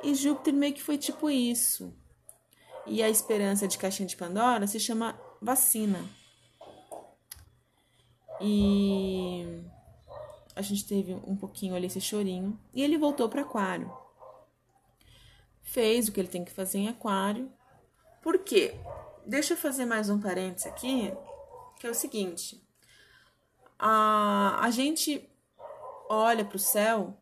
E 0.03 0.15
Júpiter 0.15 0.53
meio 0.53 0.75
que 0.75 0.83
foi 0.83 0.99
tipo 0.99 1.31
isso. 1.31 1.95
E 2.87 3.03
a 3.03 3.09
esperança 3.09 3.69
de 3.69 3.79
caixinha 3.79 4.09
de 4.09 4.17
Pandora 4.17 4.67
se 4.67 4.81
chama 4.81 5.19
vacina. 5.41 6.05
E 8.41 9.63
a 10.57 10.63
gente 10.63 10.87
teve 10.87 11.15
um 11.15 11.37
pouquinho 11.37 11.75
ali 11.77 11.87
esse 11.87 12.01
chorinho. 12.01 12.59
E 12.75 12.83
ele 12.83 12.99
voltou 12.99 13.29
para 13.29 13.43
Aquário. 13.43 13.93
Fez 15.63 16.09
o 16.09 16.13
que 16.13 16.21
ele 16.21 16.29
tem 16.29 16.45
que 16.45 16.51
fazer 16.51 16.79
em 16.79 16.89
Aquário. 16.89 17.51
Por 18.21 18.39
quê? 18.41 18.75
Deixa 19.25 19.55
eu 19.55 19.57
fazer 19.57 19.87
mais 19.87 20.11
um 20.11 20.21
parênteses 20.21 20.67
aqui, 20.67 21.13
que 21.79 21.87
é 21.87 21.91
o 21.91 21.95
seguinte. 21.95 22.61
A, 23.79 24.59
a 24.61 24.71
gente 24.71 25.29
olha 26.09 26.45
para 26.45 26.57
o 26.57 26.61
céu 26.61 27.22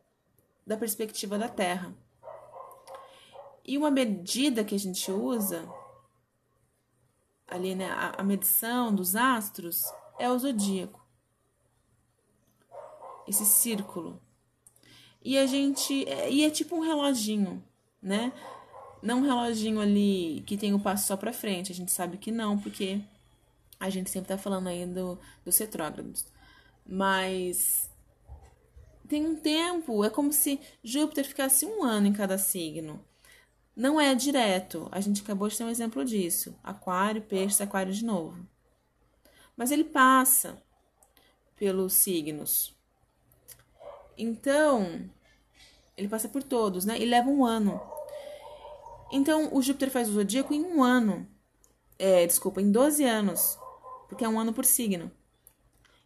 da 0.65 0.77
perspectiva 0.77 1.37
da 1.37 1.47
Terra. 1.47 1.93
E 3.65 3.77
uma 3.77 3.91
medida 3.91 4.63
que 4.63 4.75
a 4.75 4.79
gente 4.79 5.11
usa 5.11 5.67
ali, 7.47 7.75
né, 7.75 7.89
a, 7.91 8.21
a 8.21 8.23
medição 8.23 8.93
dos 8.93 9.15
astros 9.15 9.83
é 10.17 10.29
o 10.29 10.39
zodíaco. 10.39 10.99
Esse 13.27 13.45
círculo. 13.45 14.19
E 15.23 15.37
a 15.37 15.45
gente. 15.45 16.07
É, 16.09 16.31
e 16.31 16.43
é 16.43 16.49
tipo 16.49 16.75
um 16.75 16.79
reloginho, 16.79 17.63
né? 18.01 18.33
Não 19.01 19.19
um 19.19 19.23
reloginho 19.23 19.79
ali 19.79 20.43
que 20.45 20.57
tem 20.57 20.73
o 20.73 20.79
passo 20.79 21.07
só 21.07 21.17
para 21.17 21.33
frente. 21.33 21.71
A 21.71 21.75
gente 21.75 21.91
sabe 21.91 22.17
que 22.17 22.31
não, 22.31 22.57
porque 22.57 22.99
a 23.79 23.89
gente 23.89 24.09
sempre 24.09 24.29
tá 24.29 24.37
falando 24.37 24.67
aí 24.67 24.85
do, 24.85 25.19
dos 25.45 25.57
retrógrados. 25.57 26.25
Mas 26.85 27.90
tem 29.11 29.27
um 29.27 29.35
tempo, 29.35 30.05
é 30.05 30.09
como 30.09 30.31
se 30.31 30.57
Júpiter 30.81 31.25
ficasse 31.25 31.65
um 31.65 31.83
ano 31.83 32.07
em 32.07 32.13
cada 32.13 32.37
signo. 32.37 33.03
Não 33.75 33.99
é 33.99 34.15
direto. 34.15 34.87
A 34.89 35.01
gente 35.01 35.21
acabou 35.21 35.49
de 35.49 35.57
ter 35.57 35.65
um 35.65 35.69
exemplo 35.69 36.05
disso. 36.05 36.55
Aquário, 36.63 37.21
peixe, 37.21 37.61
aquário 37.61 37.91
de 37.91 38.05
novo. 38.05 38.47
Mas 39.57 39.69
ele 39.69 39.83
passa 39.83 40.63
pelos 41.57 41.91
signos. 41.91 42.73
Então, 44.17 45.09
ele 45.97 46.07
passa 46.07 46.29
por 46.29 46.41
todos, 46.41 46.85
né? 46.85 46.97
E 46.97 47.05
leva 47.05 47.29
um 47.29 47.43
ano. 47.43 47.81
Então, 49.11 49.53
o 49.53 49.61
Júpiter 49.61 49.91
faz 49.91 50.07
o 50.07 50.13
zodíaco 50.13 50.53
em 50.53 50.63
um 50.63 50.81
ano. 50.81 51.27
É, 51.99 52.25
desculpa, 52.25 52.61
em 52.61 52.71
12 52.71 53.03
anos. 53.03 53.59
Porque 54.07 54.23
é 54.23 54.29
um 54.29 54.39
ano 54.39 54.53
por 54.53 54.63
signo. 54.63 55.11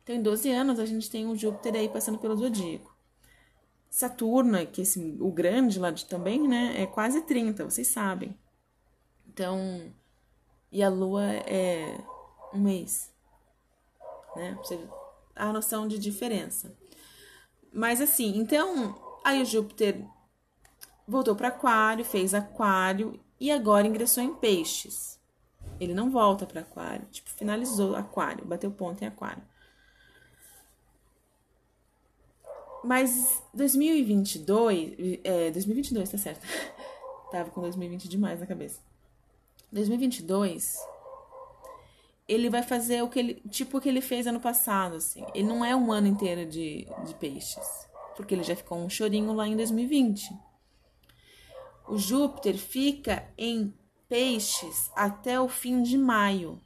Então, 0.02 0.16
em 0.16 0.24
12 0.24 0.50
anos, 0.50 0.80
a 0.80 0.88
gente 0.88 1.08
tem 1.08 1.28
o 1.28 1.36
Júpiter 1.36 1.76
aí 1.76 1.88
passando 1.88 2.18
pelo 2.18 2.36
zodíaco. 2.36 2.95
Saturno, 3.90 4.66
que 4.68 4.82
esse, 4.82 5.18
o 5.20 5.32
grande 5.32 5.80
lá 5.80 5.92
de 5.92 6.06
também, 6.06 6.48
né? 6.48 6.82
É 6.82 6.86
quase 6.86 7.22
30, 7.22 7.64
vocês 7.64 7.88
sabem. 7.88 8.38
Então, 9.28 9.94
e 10.72 10.84
a 10.84 10.90
Lua 10.90 11.24
é 11.24 11.98
um 12.54 12.60
mês. 12.60 13.14
Né? 14.36 14.58
A 15.36 15.52
noção 15.52 15.88
de 15.88 15.98
diferença. 15.98 16.76
Mas 17.72 18.02
assim, 18.02 18.38
então, 18.38 18.96
aí 19.24 19.42
o 19.42 19.46
Júpiter 19.46 20.06
voltou 21.08 21.36
para 21.36 21.50
Aquário, 21.50 22.06
fez 22.06 22.34
Aquário 22.34 23.20
e 23.40 23.52
agora 23.52 23.88
ingressou 23.88 24.24
em 24.24 24.34
Peixes. 24.36 25.20
Ele 25.80 25.94
não 25.94 26.10
volta 26.10 26.46
para 26.46 26.62
Aquário, 26.62 27.06
tipo, 27.12 27.30
finalizou 27.30 27.96
Aquário, 27.96 28.46
bateu 28.46 28.72
ponto 28.72 29.04
em 29.04 29.08
Aquário. 29.08 29.44
Mas 32.86 33.42
2022, 33.54 34.94
é, 35.24 35.52
2022 35.52 36.10
tá 36.10 36.18
certo. 36.18 36.46
Tava 37.32 37.50
com 37.50 37.62
2020 37.62 38.08
demais 38.08 38.40
na 38.40 38.46
cabeça. 38.46 38.80
2022 39.72 40.78
ele 42.28 42.50
vai 42.50 42.64
fazer 42.64 43.04
o 43.04 43.10
que 43.10 43.20
ele, 43.20 43.34
tipo 43.50 43.78
o 43.78 43.82
que 43.82 43.90
ele 43.90 44.02
fez 44.02 44.26
ano 44.26 44.40
passado, 44.40 44.96
assim. 44.96 45.26
Ele 45.34 45.48
não 45.48 45.64
é 45.64 45.76
um 45.76 45.92
ano 45.92 46.08
inteiro 46.08 46.46
de, 46.46 46.88
de 47.06 47.14
peixes, 47.16 47.88
porque 48.16 48.34
ele 48.34 48.44
já 48.44 48.56
ficou 48.56 48.78
um 48.78 48.90
chorinho 48.90 49.34
lá 49.34 49.48
em 49.48 49.56
2020. 49.56 50.32
O 51.88 51.98
Júpiter 51.98 52.58
fica 52.58 53.28
em 53.38 53.74
peixes 54.10 54.92
até 54.96 55.40
o 55.40 55.48
fim 55.48 55.84
de 55.84 55.98
maio 55.98 56.60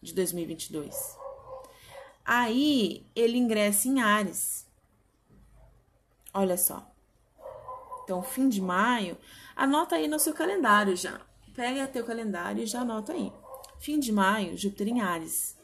de 0.00 0.14
2022. 0.14 0.94
Aí 2.24 3.06
ele 3.14 3.36
ingressa 3.36 3.86
em 3.86 4.00
Ares. 4.00 4.63
Olha 6.34 6.56
só. 6.56 6.84
Então, 8.02 8.22
fim 8.22 8.48
de 8.48 8.60
maio, 8.60 9.16
anota 9.54 9.94
aí 9.94 10.08
no 10.08 10.18
seu 10.18 10.34
calendário 10.34 10.96
já. 10.96 11.20
Pega 11.54 11.86
teu 11.86 12.04
calendário 12.04 12.62
e 12.62 12.66
já 12.66 12.80
anota 12.80 13.12
aí. 13.12 13.32
Fim 13.78 14.00
de 14.00 14.12
maio, 14.12 14.58
Júpiter 14.58 14.88
em 14.88 15.00
Ares. 15.00 15.56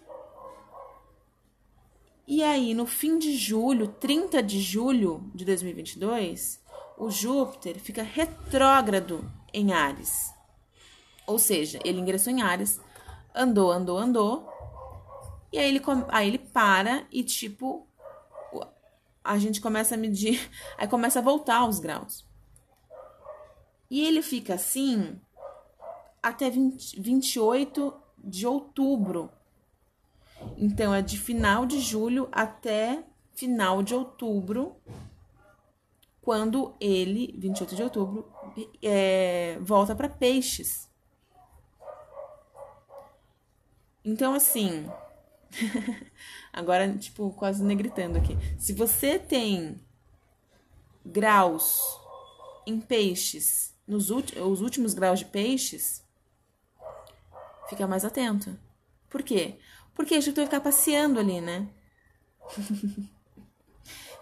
E 2.27 2.45
aí, 2.45 2.73
no 2.75 2.87
fim 2.87 3.19
de 3.19 3.37
julho, 3.37 3.89
30 3.89 4.41
de 4.41 4.61
julho 4.61 5.29
de 5.35 5.45
2022, 5.45 6.63
o 6.97 7.11
Júpiter 7.11 7.81
fica 7.81 8.05
retrógrado 8.05 9.29
em 9.53 9.73
Ares. 9.73 10.33
Ou 11.27 11.39
seja, 11.39 11.81
ele 11.85 11.99
ingressou 11.99 12.33
em 12.33 12.41
Ares, 12.41 12.81
andou, 13.35 13.73
andou, 13.73 13.99
andou, 13.99 14.49
e 15.53 15.59
aí 15.59 15.69
ele, 15.69 15.83
aí 16.09 16.29
ele 16.29 16.39
para 16.39 17.05
e, 17.11 17.25
tipo, 17.25 17.89
a 19.31 19.39
gente 19.39 19.61
começa 19.61 19.95
a 19.95 19.99
medir, 19.99 20.51
aí 20.77 20.89
começa 20.89 21.21
a 21.21 21.23
voltar 21.23 21.69
os 21.69 21.79
graus. 21.79 22.27
E 23.89 24.05
ele 24.05 24.23
fica 24.23 24.55
assim 24.55 25.21
até 26.21 26.51
20, 26.51 27.01
28 27.01 27.95
de 28.19 28.47
outubro. 28.47 29.31
Então, 30.57 30.93
é 30.93 31.01
de 31.01 31.19
final 31.19 31.65
de 31.65 31.79
julho 31.79 32.29
até 32.33 33.05
final 33.35 33.83
de 33.83 33.95
outubro, 33.95 34.77
quando 36.21 36.75
ele, 36.81 37.35
28 37.39 37.77
de 37.77 37.83
outubro, 37.83 38.33
é, 38.83 39.59
volta 39.61 39.95
para 39.95 40.09
peixes. 40.09 40.91
Então, 44.05 44.35
assim, 44.35 44.91
agora, 46.53 46.97
tipo, 46.97 47.31
quase 47.33 47.63
negritando 47.63 48.19
aqui. 48.19 48.37
Se 48.59 48.73
você 48.73 49.19
tem 49.19 49.81
graus 51.05 51.81
em 52.67 52.81
peixes, 52.81 53.75
nos 53.87 54.11
os 54.11 54.61
últimos 54.61 54.95
graus 54.95 55.19
de 55.21 55.25
peixes, 55.25 56.05
fica 57.69 57.87
mais 57.87 58.05
atento. 58.05 58.57
Por 59.09 59.23
quê? 59.23 59.59
Porque 59.95 60.15
a 60.15 60.21
gente 60.21 60.37
vai 60.37 60.45
ficar 60.45 60.61
passeando 60.61 61.19
ali, 61.19 61.41
né? 61.41 61.69
então 62.57 63.09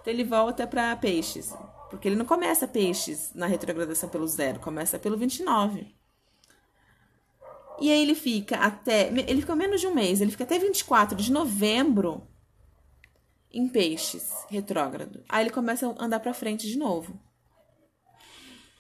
ele 0.07 0.25
volta 0.25 0.67
para 0.67 0.97
peixes. 0.97 1.55
Porque 1.91 2.09
ele 2.09 2.17
não 2.17 2.27
começa 2.27 2.69
peixes 2.69 3.33
na 3.35 3.47
retrogradação 3.47 4.09
pelo 4.09 4.27
zero, 4.27 4.61
começa 4.61 4.99
pelo 4.99 5.17
29. 5.17 5.98
E 7.81 7.91
aí 7.91 8.03
ele 8.03 8.15
fica 8.15 8.57
até. 8.57 9.09
Ele 9.09 9.41
fica 9.41 9.55
menos 9.55 9.81
de 9.81 9.87
um 9.87 9.95
mês, 9.95 10.21
ele 10.21 10.31
fica 10.31 10.45
até 10.45 10.59
24 10.59 11.17
de 11.17 11.31
novembro 11.31 12.27
em 13.51 13.69
peixes, 13.69 14.31
retrógrado. 14.49 15.25
Aí 15.29 15.45
ele 15.45 15.51
começa 15.51 15.87
a 15.87 16.05
andar 16.05 16.21
para 16.21 16.35
frente 16.35 16.67
de 16.67 16.77
novo. 16.77 17.19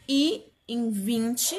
E 0.08 0.52
em 0.66 0.90
20 0.90 1.58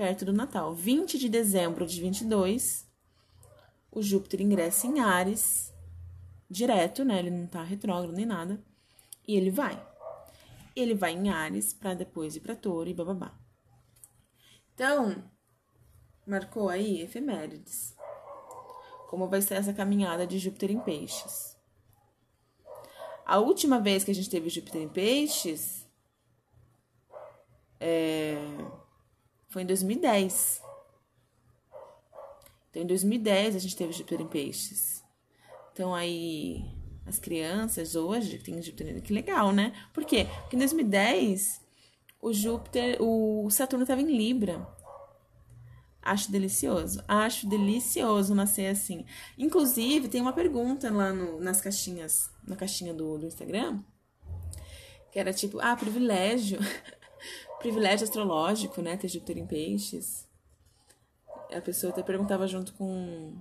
perto 0.00 0.24
do 0.24 0.32
Natal. 0.32 0.74
20 0.74 1.18
de 1.18 1.28
dezembro 1.28 1.84
de 1.84 2.00
22, 2.00 2.88
o 3.92 4.00
Júpiter 4.00 4.40
ingressa 4.40 4.86
em 4.86 4.98
Ares, 4.98 5.74
direto, 6.48 7.04
né? 7.04 7.18
Ele 7.18 7.30
não 7.30 7.46
tá 7.46 7.62
retrógrado 7.62 8.16
nem 8.16 8.24
nada. 8.24 8.64
E 9.28 9.36
ele 9.36 9.50
vai. 9.50 9.78
Ele 10.74 10.94
vai 10.94 11.12
em 11.12 11.28
Ares 11.28 11.74
para 11.74 11.92
depois 11.92 12.34
ir 12.34 12.40
para 12.40 12.56
Touro 12.56 12.88
e 12.88 12.94
bababá. 12.94 13.38
Então, 14.72 15.22
marcou 16.26 16.68
aí 16.68 17.02
efemérides. 17.02 17.94
Como 19.08 19.28
vai 19.28 19.42
ser 19.42 19.54
essa 19.54 19.72
caminhada 19.72 20.26
de 20.26 20.38
Júpiter 20.38 20.70
em 20.70 20.80
Peixes? 20.80 21.56
A 23.26 23.38
última 23.38 23.80
vez 23.80 24.04
que 24.04 24.10
a 24.10 24.14
gente 24.14 24.30
teve 24.30 24.48
Júpiter 24.48 24.82
em 24.82 24.88
Peixes 24.88 25.86
é 27.78 28.36
foi 29.50 29.62
em 29.62 29.66
2010. 29.66 30.62
Então, 32.70 32.82
em 32.82 32.86
2010 32.86 33.56
a 33.56 33.58
gente 33.58 33.76
teve 33.76 33.92
Júpiter 33.92 34.20
em 34.20 34.28
Peixes. 34.28 35.02
Então, 35.72 35.92
aí, 35.92 36.64
as 37.04 37.18
crianças 37.18 37.96
hoje 37.96 38.38
têm 38.38 38.62
Júpiter. 38.62 39.02
Que 39.02 39.12
legal, 39.12 39.52
né? 39.52 39.72
Por 39.92 40.04
quê? 40.04 40.28
Porque 40.42 40.54
em 40.54 40.60
2010 40.60 41.60
o 42.22 42.32
Júpiter, 42.32 42.96
o 43.02 43.50
Saturno 43.50 43.82
estava 43.82 44.00
em 44.00 44.16
Libra. 44.16 44.64
Acho 46.02 46.32
delicioso. 46.32 47.02
Acho 47.06 47.46
delicioso 47.46 48.34
nascer 48.34 48.66
assim. 48.66 49.04
Inclusive, 49.36 50.08
tem 50.08 50.20
uma 50.20 50.32
pergunta 50.32 50.90
lá 50.90 51.12
no, 51.12 51.40
nas 51.40 51.60
caixinhas, 51.60 52.30
na 52.46 52.56
caixinha 52.56 52.94
do, 52.94 53.18
do 53.18 53.26
Instagram, 53.26 53.80
que 55.12 55.18
era 55.18 55.32
tipo, 55.32 55.60
ah, 55.60 55.76
privilégio 55.76 56.58
privilégio 57.60 58.04
astrológico, 58.04 58.80
né? 58.82 58.96
Ter 58.96 59.08
Júpiter 59.08 59.38
em 59.38 59.46
peixes. 59.46 60.26
A 61.54 61.60
pessoa 61.60 61.92
até 61.92 62.02
perguntava 62.02 62.46
junto 62.46 62.72
com, 62.74 63.36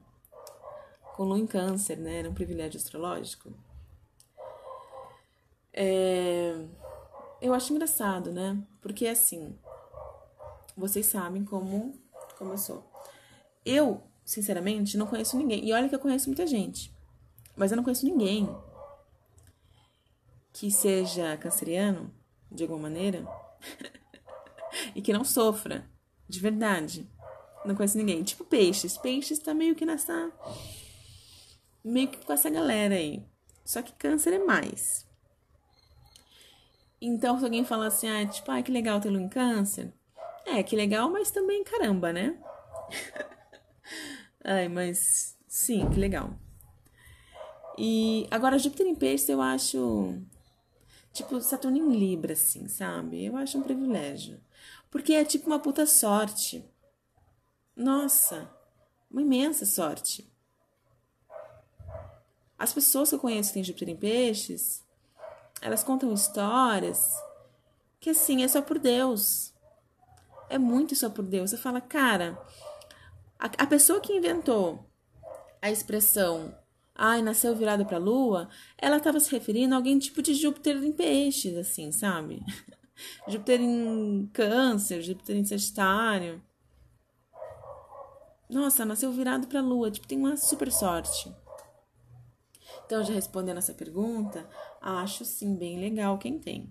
com 1.16 1.24
Lua 1.24 1.40
em 1.40 1.48
câncer, 1.48 1.98
né? 1.98 2.20
Era 2.20 2.30
um 2.30 2.34
privilégio 2.34 2.78
astrológico. 2.78 3.54
É, 5.74 6.66
eu 7.42 7.54
acho 7.54 7.72
engraçado, 7.72 8.32
né? 8.32 8.62
Porque 8.82 9.08
assim, 9.08 9.58
vocês 10.76 11.06
sabem 11.06 11.46
como, 11.46 11.94
como 12.40 12.54
eu 12.54 12.58
sou. 12.58 12.90
Eu, 13.66 14.02
sinceramente, 14.24 14.98
não 14.98 15.06
conheço 15.06 15.38
ninguém. 15.38 15.64
E 15.68 15.74
olha 15.74 15.90
que 15.90 15.94
eu 15.94 16.00
conheço 16.00 16.30
muita 16.30 16.48
gente. 16.48 16.92
Mas 17.56 17.72
eu 17.72 17.76
não 17.76 17.84
conheço 17.84 18.06
ninguém 18.06 18.50
que 20.54 20.72
seja 20.72 21.38
canceriano, 21.38 22.12
de 22.50 22.64
alguma 22.64 22.84
maneira, 22.84 23.28
e 24.96 25.02
que 25.02 25.14
não 25.14 25.24
sofra, 25.24 25.86
de 26.28 26.40
verdade. 26.40 27.08
Não 27.66 27.76
conheço 27.76 27.98
ninguém. 27.98 28.24
Tipo 28.24 28.46
peixes. 28.46 28.98
Peixes 28.98 29.40
tá 29.40 29.54
meio 29.54 29.76
que 29.76 29.86
nessa. 29.86 30.32
meio 31.84 32.08
que 32.08 32.26
com 32.26 32.32
essa 32.32 32.50
galera 32.50 32.96
aí. 32.96 33.24
Só 33.66 33.82
que 33.82 33.92
câncer 33.94 34.34
é 34.34 34.40
mais. 34.40 35.06
Então, 37.02 37.38
se 37.38 37.44
alguém 37.44 37.66
fala 37.66 37.88
assim, 37.88 38.08
ah, 38.08 38.26
tipo, 38.26 38.50
ah, 38.50 38.62
que 38.62 38.72
legal 38.72 39.00
ter 39.00 39.10
lua 39.10 39.22
em 39.22 39.30
câncer. 39.30 39.94
É, 40.52 40.64
que 40.64 40.76
legal, 40.76 41.10
mas 41.10 41.32
também 41.32 41.64
caramba, 41.64 42.12
né? 42.12 42.38
Ai, 44.44 44.68
mas 44.68 45.38
sim, 45.48 45.90
que 45.90 46.00
legal. 46.00 46.34
E 47.78 48.28
agora, 48.32 48.60
Júpiter 48.60 48.88
em 48.88 48.96
peixes 48.96 49.30
eu 49.30 49.42
acho 49.42 50.20
Tipo, 51.12 51.42
Saturno 51.42 51.78
em 51.78 51.92
Libra, 51.92 52.34
assim, 52.34 52.68
sabe? 52.68 53.26
Eu 53.26 53.36
acho 53.36 53.58
um 53.58 53.64
privilégio. 53.64 54.40
Porque 54.90 55.14
é 55.14 55.26
tipo 55.26 55.48
uma 55.48 55.60
puta 55.60 55.86
sorte. 55.86 56.64
Nossa, 57.76 58.50
uma 59.10 59.22
imensa 59.22 59.66
sorte. 59.66 60.32
As 62.58 62.74
pessoas 62.74 63.10
que 63.10 63.16
eu 63.16 63.20
conheço 63.20 63.50
que 63.50 63.56
têm 63.56 63.64
Júpiter 63.64 63.90
em 63.90 63.96
Peixes, 63.96 64.84
elas 65.62 65.84
contam 65.84 66.14
histórias 66.14 67.14
que 68.00 68.10
assim 68.10 68.44
é 68.44 68.48
só 68.48 68.62
por 68.62 68.80
Deus. 68.80 69.54
É 70.50 70.58
muito 70.58 70.96
só 70.96 71.10
por 71.10 71.24
Deus. 71.24 71.52
Você 71.52 71.58
fala, 71.58 71.80
cara, 71.80 72.42
a, 73.38 73.46
a 73.46 73.68
pessoa 73.68 74.02
que 74.02 74.14
inventou 74.14 74.86
a 75.62 75.70
expressão 75.70 76.56
ai, 77.02 77.22
nasceu 77.22 77.56
virada 77.56 77.86
para 77.86 77.96
a 77.96 78.00
lua, 78.00 78.50
ela 78.78 78.98
estava 78.98 79.22
se 79.22 79.32
referindo 79.32 79.74
a 79.74 79.78
alguém 79.78 79.98
tipo 79.98 80.22
de 80.22 80.34
Júpiter 80.34 80.76
em 80.84 80.92
peixes, 80.92 81.56
assim, 81.56 81.94
sabe? 81.94 82.44
Júpiter 83.26 83.62
em 83.62 84.30
câncer, 84.34 85.02
Júpiter 85.02 85.38
em 85.38 85.46
sagitário. 85.46 86.44
Nossa, 88.50 88.84
nasceu 88.84 89.14
virado 89.14 89.48
para 89.48 89.60
a 89.60 89.64
lua, 89.64 89.90
tipo, 89.90 90.06
tem 90.06 90.18
uma 90.18 90.36
super 90.36 90.70
sorte. 90.70 91.34
Então, 92.86 93.02
já 93.02 93.14
respondendo 93.14 93.60
essa 93.60 93.74
pergunta, 93.74 94.46
acho 94.82 95.24
sim 95.24 95.56
bem 95.56 95.80
legal 95.80 96.18
quem 96.18 96.38
tem. 96.38 96.70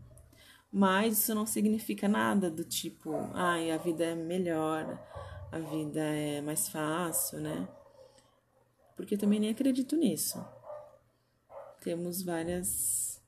Mas 0.71 1.19
isso 1.19 1.35
não 1.35 1.47
significa 1.47 2.09
nada 2.09 2.51
do 2.51 2.65
tipo, 2.65 3.13
ai, 3.35 3.71
a 3.71 3.79
vida 3.79 4.05
é 4.05 4.15
melhor, 4.15 4.99
a 5.51 5.59
vida 5.59 6.01
é 6.01 6.41
mais 6.43 6.69
fácil, 6.69 7.41
né? 7.41 7.67
porque 8.99 9.15
eu 9.15 9.19
também 9.19 9.39
nem 9.39 9.51
acredito 9.51 9.97
nisso. 9.97 10.45
Temos 11.81 12.21
várias 12.21 13.23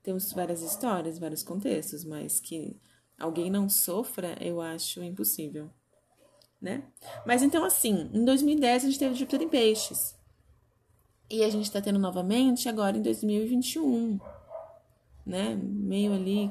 temos 0.00 0.32
várias 0.32 0.62
histórias, 0.62 1.18
vários 1.18 1.42
contextos, 1.42 2.04
mas 2.04 2.38
que 2.38 2.80
alguém 3.18 3.50
não 3.50 3.68
sofra, 3.68 4.38
eu 4.40 4.60
acho 4.60 5.02
impossível, 5.02 5.68
né? 6.62 6.84
Mas 7.26 7.42
então 7.42 7.64
assim, 7.64 8.08
em 8.14 8.24
2010 8.24 8.84
a 8.84 8.86
gente 8.86 8.98
teve 8.98 9.16
Júpiter 9.16 9.42
em 9.42 9.48
Peixes. 9.48 10.16
E 11.28 11.42
a 11.42 11.50
gente 11.50 11.64
está 11.64 11.82
tendo 11.82 11.98
novamente 11.98 12.68
agora 12.68 12.96
em 12.96 13.02
2021, 13.02 14.20
né? 15.28 15.54
Meio 15.62 16.14
ali 16.14 16.50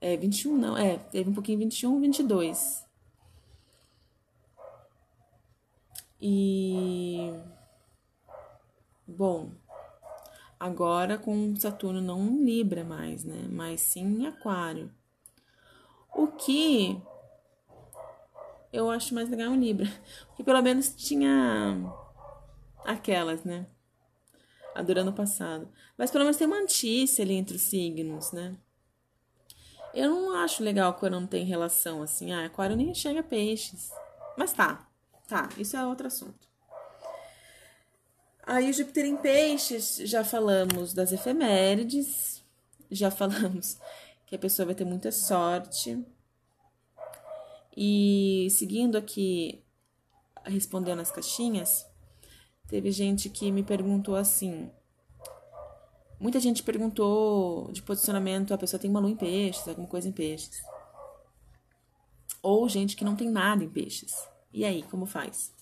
é 0.00 0.16
21 0.16 0.56
não, 0.58 0.76
é, 0.76 0.98
teve 0.98 1.30
um 1.30 1.32
pouquinho 1.32 1.60
21, 1.60 2.00
22. 2.00 2.84
E 6.20 7.32
bom, 9.06 9.52
agora 10.58 11.18
com 11.18 11.54
Saturno 11.56 12.00
não 12.00 12.20
em 12.20 12.44
Libra 12.44 12.84
mais, 12.84 13.24
né? 13.24 13.48
Mas 13.50 13.80
sim 13.80 14.04
em 14.04 14.26
Aquário. 14.26 14.92
O 16.14 16.26
que 16.26 17.00
eu 18.72 18.90
acho 18.90 19.14
mais 19.14 19.30
legal 19.30 19.54
em 19.54 19.60
Libra, 19.60 19.86
porque 20.28 20.42
pelo 20.42 20.62
menos 20.62 20.94
tinha 20.94 21.78
aquelas, 22.84 23.44
né? 23.44 23.66
A 24.74 24.82
do 24.82 24.98
ano 24.98 25.12
passado. 25.12 25.68
Mas 25.96 26.10
pelo 26.10 26.24
menos 26.24 26.36
tem 26.36 26.46
uma 26.46 26.60
antícia 26.60 27.22
ali 27.24 27.34
entre 27.34 27.56
os 27.56 27.62
signos, 27.62 28.32
né? 28.32 28.56
Eu 29.94 30.10
não 30.10 30.36
acho 30.36 30.62
legal 30.62 30.94
quando 30.94 31.20
não 31.20 31.26
tem 31.26 31.44
relação 31.44 32.02
assim. 32.02 32.32
Ah, 32.32 32.46
Aquário 32.46 32.76
nem 32.76 32.90
enxerga 32.90 33.22
peixes. 33.22 33.90
Mas 34.36 34.52
tá. 34.52 34.88
Tá, 35.28 35.48
isso 35.56 35.76
é 35.76 35.86
outro 35.86 36.06
assunto. 36.06 36.48
Aí, 38.44 38.72
Júpiter 38.72 39.04
em 39.04 39.16
Peixes, 39.16 39.96
já 40.04 40.24
falamos 40.24 40.92
das 40.92 41.12
efemérides, 41.12 42.44
já 42.90 43.08
falamos 43.12 43.78
que 44.26 44.34
a 44.34 44.38
pessoa 44.38 44.66
vai 44.66 44.74
ter 44.74 44.84
muita 44.84 45.12
sorte. 45.12 46.04
E 47.76 48.48
seguindo 48.50 48.98
aqui, 48.98 49.62
respondendo 50.44 51.00
as 51.00 51.10
caixinhas, 51.10 51.86
teve 52.68 52.90
gente 52.90 53.28
que 53.28 53.50
me 53.50 53.62
perguntou 53.62 54.16
assim. 54.16 54.70
Muita 56.18 56.38
gente 56.38 56.62
perguntou 56.62 57.70
de 57.72 57.82
posicionamento, 57.82 58.54
a 58.54 58.58
pessoa 58.58 58.80
tem 58.80 58.90
uma 58.90 59.00
lua 59.00 59.10
em 59.10 59.16
peixes, 59.16 59.66
alguma 59.66 59.88
coisa 59.88 60.08
em 60.08 60.12
peixes. 60.12 60.62
Ou 62.42 62.68
gente 62.68 62.96
que 62.96 63.04
não 63.04 63.16
tem 63.16 63.28
nada 63.28 63.64
em 63.64 63.68
peixes. 63.68 64.14
E 64.52 64.64
aí, 64.64 64.82
como 64.84 65.06
faz? 65.06 65.52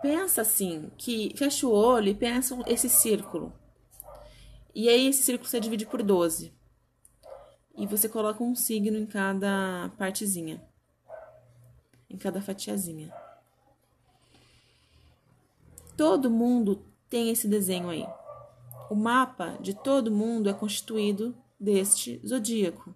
Pensa 0.00 0.42
assim, 0.42 0.90
que 0.98 1.34
fecha 1.36 1.66
o 1.66 1.72
olho 1.72 2.08
e 2.08 2.14
pensa 2.14 2.56
esse 2.66 2.88
círculo. 2.88 3.52
E 4.74 4.88
aí 4.88 5.06
esse 5.06 5.22
círculo 5.22 5.48
você 5.48 5.60
divide 5.60 5.86
por 5.86 6.02
12. 6.02 6.52
E 7.76 7.86
você 7.86 8.08
coloca 8.08 8.42
um 8.42 8.54
signo 8.54 8.98
em 8.98 9.06
cada 9.06 9.90
partezinha. 9.96 10.62
Em 12.08 12.16
cada 12.16 12.42
fatiazinha. 12.42 13.12
Todo 15.96 16.30
mundo 16.30 16.84
tem 17.08 17.30
esse 17.30 17.46
desenho 17.46 17.88
aí. 17.88 18.06
O 18.90 18.94
mapa 18.94 19.56
de 19.60 19.74
todo 19.74 20.10
mundo 20.10 20.48
é 20.48 20.52
constituído 20.52 21.36
deste 21.58 22.20
zodíaco. 22.26 22.94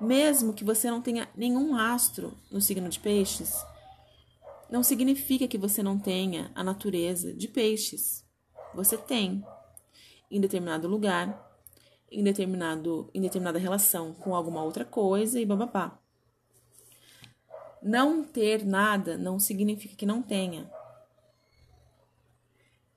Mesmo 0.00 0.52
que 0.52 0.64
você 0.64 0.90
não 0.90 1.00
tenha 1.00 1.28
nenhum 1.36 1.74
astro 1.74 2.36
no 2.50 2.60
signo 2.60 2.88
de 2.88 3.00
Peixes, 3.00 3.64
não 4.70 4.82
significa 4.82 5.48
que 5.48 5.58
você 5.58 5.82
não 5.82 5.98
tenha 5.98 6.50
a 6.54 6.62
natureza 6.62 7.32
de 7.32 7.48
Peixes. 7.48 8.24
Você 8.74 8.96
tem 8.96 9.44
em 10.30 10.40
determinado 10.40 10.88
lugar, 10.88 11.46
em, 12.10 12.22
determinado, 12.22 13.10
em 13.14 13.20
determinada 13.20 13.58
relação 13.58 14.12
com 14.12 14.34
alguma 14.34 14.62
outra 14.62 14.84
coisa 14.84 15.40
e 15.40 15.46
bababá. 15.46 15.98
Não 17.82 18.24
ter 18.24 18.64
nada 18.64 19.16
não 19.16 19.38
significa 19.38 19.94
que 19.94 20.06
não 20.06 20.20
tenha. 20.20 20.70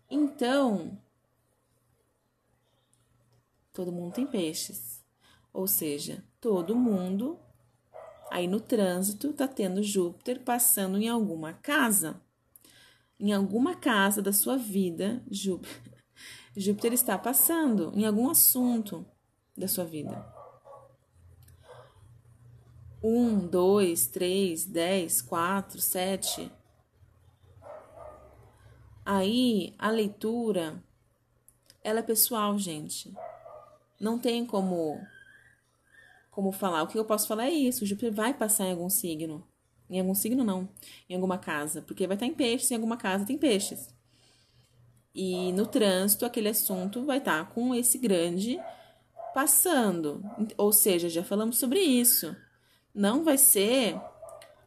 Então, 0.09 0.97
todo 3.71 3.91
mundo 3.91 4.13
tem 4.13 4.25
peixes. 4.25 5.03
Ou 5.53 5.67
seja, 5.67 6.23
todo 6.39 6.75
mundo 6.75 7.39
aí 8.31 8.47
no 8.47 8.59
trânsito 8.59 9.33
tá 9.33 9.47
tendo 9.47 9.83
Júpiter 9.83 10.41
passando 10.41 10.97
em 10.97 11.07
alguma 11.07 11.53
casa. 11.53 12.21
Em 13.19 13.33
alguma 13.33 13.75
casa 13.75 14.21
da 14.21 14.31
sua 14.31 14.57
vida, 14.57 15.23
Júpiter, 15.29 16.03
Júpiter 16.55 16.93
está 16.93 17.17
passando 17.17 17.91
em 17.95 18.05
algum 18.05 18.29
assunto 18.29 19.05
da 19.57 19.67
sua 19.67 19.83
vida. 19.83 20.25
Um, 23.01 23.47
dois, 23.47 24.07
três, 24.07 24.65
dez, 24.65 25.21
quatro, 25.21 25.79
sete. 25.79 26.51
Aí 29.11 29.73
a 29.79 29.89
leitura, 29.89 30.83
ela 31.83 31.97
é 31.97 32.03
pessoal, 32.03 32.59
gente. 32.59 33.11
Não 33.99 34.19
tem 34.19 34.45
como 34.45 35.01
como 36.29 36.51
falar. 36.51 36.83
O 36.83 36.87
que 36.87 36.95
eu 36.95 37.03
posso 37.03 37.27
falar 37.27 37.47
é 37.47 37.49
isso: 37.49 37.83
o 37.83 37.87
Júpiter 37.87 38.13
vai 38.13 38.35
passar 38.35 38.67
em 38.67 38.71
algum 38.71 38.87
signo. 38.87 39.43
Em 39.89 39.99
algum 39.99 40.13
signo, 40.13 40.43
não. 40.43 40.69
Em 41.09 41.15
alguma 41.15 41.39
casa. 41.39 41.81
Porque 41.81 42.05
vai 42.05 42.17
estar 42.17 42.27
em 42.27 42.35
peixes, 42.35 42.69
em 42.69 42.75
alguma 42.75 42.97
casa 42.97 43.25
tem 43.25 43.35
peixes. 43.35 43.89
E 45.15 45.51
no 45.53 45.65
trânsito, 45.65 46.23
aquele 46.23 46.49
assunto 46.49 47.03
vai 47.03 47.17
estar 47.17 47.49
com 47.49 47.73
esse 47.73 47.97
grande 47.97 48.59
passando. 49.33 50.23
Ou 50.55 50.71
seja, 50.71 51.09
já 51.09 51.23
falamos 51.23 51.57
sobre 51.57 51.79
isso. 51.79 52.35
Não 52.93 53.23
vai 53.23 53.39
ser 53.39 53.99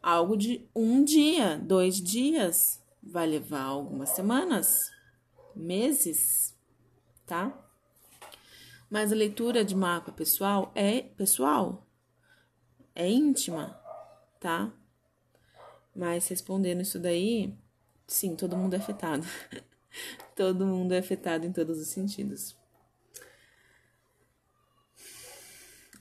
algo 0.01 0.35
de 0.35 0.67
um 0.75 1.01
dia, 1.01 1.57
dois 1.63 1.95
dias. 1.95 2.82
Vai 3.05 3.27
levar 3.27 3.63
algumas 3.63 4.09
semanas, 4.09 4.89
meses, 5.55 6.55
tá? 7.25 7.53
Mas 8.89 9.11
a 9.11 9.15
leitura 9.15 9.65
de 9.65 9.75
mapa 9.75 10.11
pessoal 10.11 10.71
é 10.73 11.01
pessoal, 11.01 11.85
é 12.95 13.09
íntima, 13.09 13.79
tá? 14.39 14.71
Mas 15.95 16.27
respondendo 16.27 16.81
isso 16.81 16.99
daí, 16.99 17.53
sim, 18.07 18.35
todo 18.35 18.57
mundo 18.57 18.73
é 18.73 18.77
afetado. 18.77 19.25
todo 20.35 20.65
mundo 20.65 20.93
é 20.93 20.99
afetado 20.99 21.45
em 21.45 21.51
todos 21.51 21.79
os 21.79 21.87
sentidos. 21.87 22.55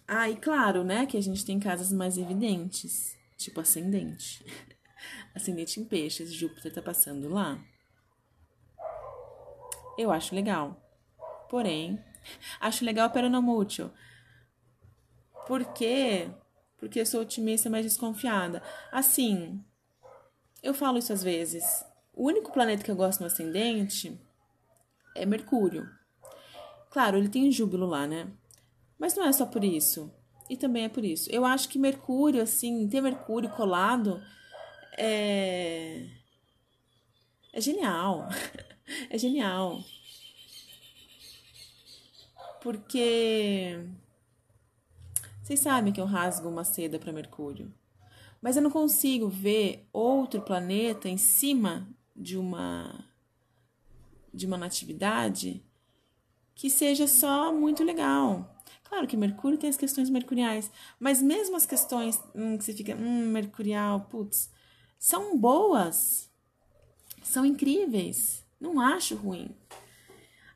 Ah, 0.07 0.29
e 0.29 0.37
claro, 0.37 0.85
né, 0.85 1.07
que 1.07 1.17
a 1.17 1.23
gente 1.23 1.45
tem 1.45 1.59
casas 1.59 1.93
mais 1.93 2.19
evidentes, 2.19 3.17
tipo 3.37 3.61
ascendente. 3.61 4.45
Ascendente 5.35 5.81
em 5.81 5.85
peixes, 5.85 6.33
Júpiter 6.33 6.73
tá 6.73 6.83
passando 6.83 7.29
lá. 7.29 7.59
Eu 9.99 10.11
acho 10.11 10.35
legal. 10.35 10.79
Porém, 11.49 12.03
Acho 12.61 12.85
legal, 12.85 13.11
pero 13.11 13.29
não 13.29 13.42
mútil. 13.42 13.90
Por 15.47 15.64
quê? 15.73 16.31
Porque 16.79 17.01
eu 17.01 17.07
sou 17.07 17.23
otimista, 17.23 17.71
mas 17.71 17.85
desconfiada. 17.85 18.62
Assim, 18.90 19.62
eu 20.62 20.75
falo 20.75 20.99
isso 20.99 21.12
às 21.12 21.23
vezes. 21.23 21.85
O 22.12 22.27
único 22.27 22.53
planeta 22.53 22.83
que 22.83 22.90
eu 22.90 22.97
gosto 22.97 23.21
no 23.21 23.27
ascendente 23.27 24.21
é 25.14 25.25
Mercúrio. 25.25 25.88
Claro, 26.90 27.16
ele 27.16 27.29
tem 27.29 27.51
júbilo 27.51 27.87
lá, 27.87 28.07
né? 28.07 28.29
Mas 28.99 29.14
não 29.14 29.25
é 29.25 29.33
só 29.33 29.47
por 29.47 29.64
isso. 29.64 30.12
E 30.49 30.57
também 30.57 30.85
é 30.85 30.88
por 30.88 31.05
isso. 31.05 31.31
Eu 31.31 31.45
acho 31.45 31.68
que 31.68 31.79
Mercúrio, 31.79 32.42
assim, 32.42 32.87
ter 32.88 33.01
Mercúrio 33.01 33.49
colado 33.51 34.23
é. 34.96 36.07
É 37.52 37.61
genial. 37.61 38.28
é 39.11 39.18
genial. 39.18 39.83
Porque. 42.61 43.78
Vocês 45.42 45.61
sabem 45.61 45.92
que 45.92 46.00
eu 46.00 46.07
rasgo 46.07 46.48
uma 46.48 46.64
seda 46.64 46.98
para 46.98 47.12
Mercúrio. 47.12 47.72
Mas 48.40 48.57
eu 48.57 48.62
não 48.62 48.70
consigo 48.70 49.28
ver 49.28 49.88
outro 49.92 50.40
planeta 50.40 51.09
em 51.09 51.16
cima 51.16 51.88
de 52.14 52.37
uma 52.37 53.07
de 54.33 54.46
uma 54.46 54.57
natividade 54.57 55.62
que 56.55 56.70
seja 56.70 57.07
só 57.07 57.52
muito 57.52 57.85
legal. 57.85 58.48
Claro 58.85 59.07
que 59.07 59.16
Mercúrio 59.16 59.59
tem 59.59 59.70
as 59.70 59.76
questões 59.76 60.11
mercuriais, 60.11 60.70
mas 60.98 61.22
mesmo 61.22 61.57
as 61.57 61.66
questões 61.66 62.20
hum, 62.35 62.57
que 62.57 62.64
você 62.64 62.72
fica, 62.72 62.94
hum, 62.94 63.26
mercurial, 63.26 64.00
putz, 64.11 64.50
são 65.03 65.37
boas, 65.37 66.31
são 67.25 67.45
incríveis, 67.45 68.47
não 68.61 68.79
acho 68.79 69.17
ruim. 69.17 69.51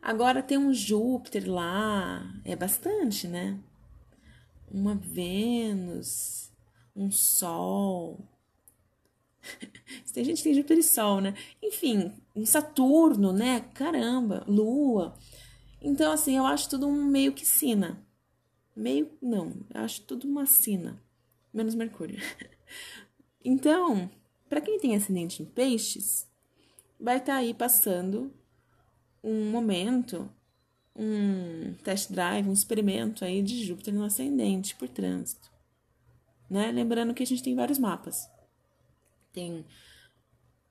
Agora 0.01 0.41
tem 0.41 0.57
um 0.57 0.73
Júpiter 0.73 1.51
lá, 1.51 2.23
é 2.45 2.55
bastante, 2.55 3.27
né? 3.27 3.59
Uma 4.71 4.95
Vênus, 4.95 6.53
um 6.95 7.11
Sol. 7.11 8.21
tem 10.15 10.23
gente 10.23 10.37
que 10.37 10.45
tem 10.45 10.55
Júpiter 10.55 10.79
e 10.79 10.83
Sol, 10.85 11.21
né? 11.21 11.35
Enfim, 11.61 12.13
um 12.33 12.47
Saturno, 12.47 13.33
né? 13.33 13.63
Caramba, 13.75 14.45
Lua. 14.47 15.19
Então, 15.83 16.13
assim, 16.13 16.37
eu 16.37 16.47
acho 16.47 16.71
tudo 16.71 16.87
um 16.87 17.05
meio 17.05 17.33
que 17.33 17.45
sina. 17.45 18.01
Meio, 18.77 19.11
não, 19.21 19.67
eu 19.75 19.81
acho 19.81 20.03
tudo 20.03 20.29
uma 20.29 20.47
sina. 20.47 21.03
Menos 21.53 21.75
Mercúrio. 21.75 22.21
Então, 23.49 24.11
para 24.49 24.61
quem 24.61 24.79
tem 24.79 24.95
ascendente 24.95 25.43
em 25.43 25.47
peixes, 25.47 26.29
vai 26.99 27.19
estar 27.19 27.35
tá 27.35 27.39
aí 27.39 27.53
passando 27.53 28.33
um 29.23 29.51
momento, 29.51 30.31
um 30.95 31.75
test 31.83 32.11
drive, 32.11 32.49
um 32.49 32.53
experimento 32.53 33.25
aí 33.25 33.43
de 33.43 33.65
Júpiter 33.65 33.93
no 33.93 34.05
ascendente 34.05 34.77
por 34.77 34.89
trânsito. 34.89 35.51
Né? 36.49 36.71
Lembrando 36.71 37.13
que 37.13 37.23
a 37.23 37.27
gente 37.27 37.43
tem 37.43 37.55
vários 37.55 37.79
mapas. 37.79 38.31
Tem 39.33 39.65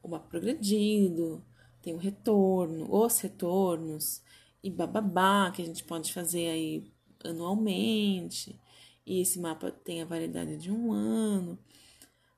o 0.02 0.08
mapa 0.08 0.28
progredido, 0.28 1.44
tem 1.82 1.94
o 1.94 1.98
retorno, 1.98 2.88
os 2.90 3.20
retornos 3.20 4.24
e 4.64 4.72
bababá 4.72 5.52
que 5.52 5.62
a 5.62 5.66
gente 5.66 5.84
pode 5.84 6.14
fazer 6.14 6.48
aí 6.48 6.92
anualmente. 7.24 8.60
E 9.06 9.22
esse 9.22 9.40
mapa 9.40 9.70
tem 9.70 10.02
a 10.02 10.06
validade 10.06 10.58
de 10.58 10.72
um 10.72 10.92
ano. 10.92 11.60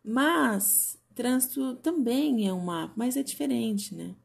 Mas 0.03 0.99
trânsito 1.17 1.75
também 1.77 2.47
é 2.47 2.53
um 2.53 2.63
mapa, 2.63 2.93
mas 2.95 3.17
é 3.17 3.23
diferente, 3.23 3.95
né? 3.95 4.15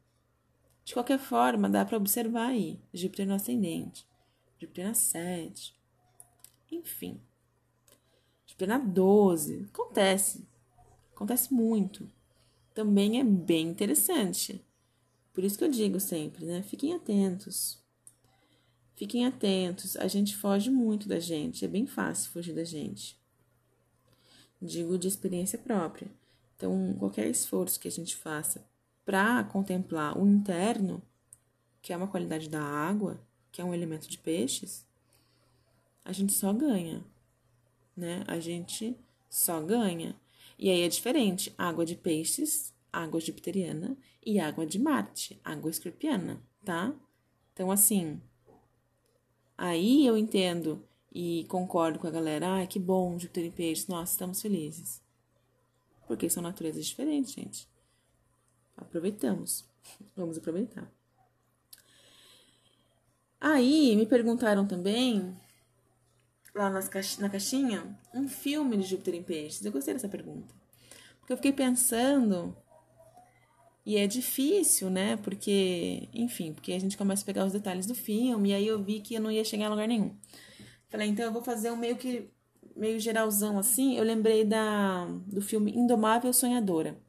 De 0.85 0.93
qualquer 0.93 1.19
forma, 1.19 1.71
dá 1.71 1.85
para 1.87 1.97
observar 1.97 2.49
aí 2.49 2.79
Júpiter 2.93 3.27
no 3.27 3.33
ascendente, 3.33 4.07
Júpiter 4.61 4.87
na 4.87 4.95
7, 4.95 5.75
enfim. 6.71 7.19
Júpiter 8.47 8.69
na 8.69 8.79
12, 8.79 9.69
acontece, 9.73 10.47
acontece 11.15 11.55
muito. 11.55 12.07
Também 12.75 13.19
é 13.19 13.25
bem 13.25 13.69
interessante. 13.69 14.63
Por 15.33 15.45
isso 15.45 15.57
que 15.57 15.65
eu 15.65 15.71
digo 15.71 15.99
sempre, 15.99 16.45
né? 16.45 16.63
Fiquem 16.63 16.93
atentos. 16.95 17.83
Fiquem 18.95 19.25
atentos, 19.25 19.97
a 19.97 20.07
gente 20.07 20.37
foge 20.37 20.71
muito 20.71 21.09
da 21.09 21.19
gente, 21.19 21.65
é 21.65 21.69
bem 21.69 21.87
fácil 21.87 22.31
fugir 22.31 22.55
da 22.55 22.65
gente. 22.65 23.19
Digo 24.61 24.99
de 24.99 25.09
experiência 25.09 25.59
própria. 25.59 26.11
Então, 26.63 26.95
qualquer 26.97 27.27
esforço 27.27 27.81
que 27.81 27.89
a 27.89 27.91
gente 27.91 28.15
faça 28.15 28.65
para 29.05 29.43
contemplar 29.43 30.17
o 30.17 30.25
interno, 30.25 31.03
que 31.83 31.93
é 31.93 31.97
uma 31.97 32.07
qualidade 32.07 32.49
da 32.49 32.63
água, 32.63 33.21
que 33.51 33.61
é 33.61 33.65
um 33.65 33.75
elemento 33.75 34.09
de 34.09 34.17
peixes, 34.17 34.87
a 36.05 36.13
gente 36.13 36.33
só 36.33 36.53
ganha, 36.53 37.05
né? 37.97 38.23
A 38.29 38.39
gente 38.39 38.97
só 39.29 39.61
ganha. 39.61 40.15
E 40.57 40.71
aí 40.71 40.83
é 40.83 40.89
diferente, 40.89 41.53
água 41.59 41.85
de 41.85 41.97
peixes, 41.97 42.73
água 42.93 43.21
jupiteriana 43.21 43.97
e 44.25 44.39
água 44.39 44.65
de 44.65 44.79
Marte, 44.79 45.41
água 45.43 45.69
escorpiana, 45.69 46.41
tá? 46.65 46.95
Então 47.53 47.73
assim, 47.73 48.23
aí 49.59 50.07
eu 50.07 50.17
entendo 50.17 50.81
e 51.13 51.45
concordo 51.49 51.99
com 51.99 52.07
a 52.07 52.11
galera, 52.13 52.63
ah, 52.63 52.67
que 52.69 52.79
bom, 52.79 53.19
Júpiter 53.19 53.47
em 53.47 53.51
peixes, 53.51 53.89
nossa, 53.89 54.13
estamos 54.13 54.41
felizes. 54.41 55.02
Porque 56.13 56.29
são 56.29 56.43
naturezas 56.43 56.85
diferentes, 56.85 57.33
gente. 57.33 57.67
Aproveitamos. 58.77 59.65
Vamos 60.15 60.37
aproveitar. 60.37 60.93
Aí 63.41 63.97
me 63.97 64.05
perguntaram 64.05 64.67
também, 64.67 65.35
lá 66.55 66.69
nas 66.69 66.87
caix 66.87 67.17
na 67.17 67.31
caixinha, 67.31 67.99
um 68.13 68.29
filme 68.29 68.77
de 68.77 68.83
Júpiter 68.83 69.15
em 69.15 69.23
Peixes. 69.23 69.65
Eu 69.65 69.73
gostei 69.73 69.95
dessa 69.95 70.07
pergunta. 70.07 70.55
Porque 71.19 71.33
eu 71.33 71.37
fiquei 71.39 71.51
pensando, 71.51 72.55
e 73.87 73.97
é 73.97 74.07
difícil, 74.07 74.91
né? 74.91 75.17
Porque, 75.17 76.11
enfim, 76.13 76.53
porque 76.53 76.75
a 76.75 76.79
gente 76.79 76.99
começa 76.99 77.23
a 77.23 77.27
pegar 77.27 77.47
os 77.47 77.55
detalhes 77.55 77.87
do 77.87 77.95
filme, 77.95 78.51
e 78.51 78.53
aí 78.53 78.67
eu 78.67 78.85
vi 78.85 79.01
que 79.01 79.15
eu 79.15 79.21
não 79.23 79.33
ia 79.33 79.45
chegar 79.45 79.69
a 79.69 79.71
lugar 79.71 79.89
nenhum. 79.89 80.15
Falei, 80.91 81.09
então 81.09 81.25
eu 81.25 81.33
vou 81.33 81.43
fazer 81.43 81.71
um 81.71 81.77
meio 81.77 81.97
que 81.97 82.31
meio 82.77 82.99
geralzão 83.01 83.59
assim. 83.59 83.97
Eu 83.97 84.05
lembrei 84.05 84.45
da 84.45 85.07
do 85.27 85.41
filme 85.43 85.73
Indomável 85.73 86.33
Sonhadora. 86.33 87.01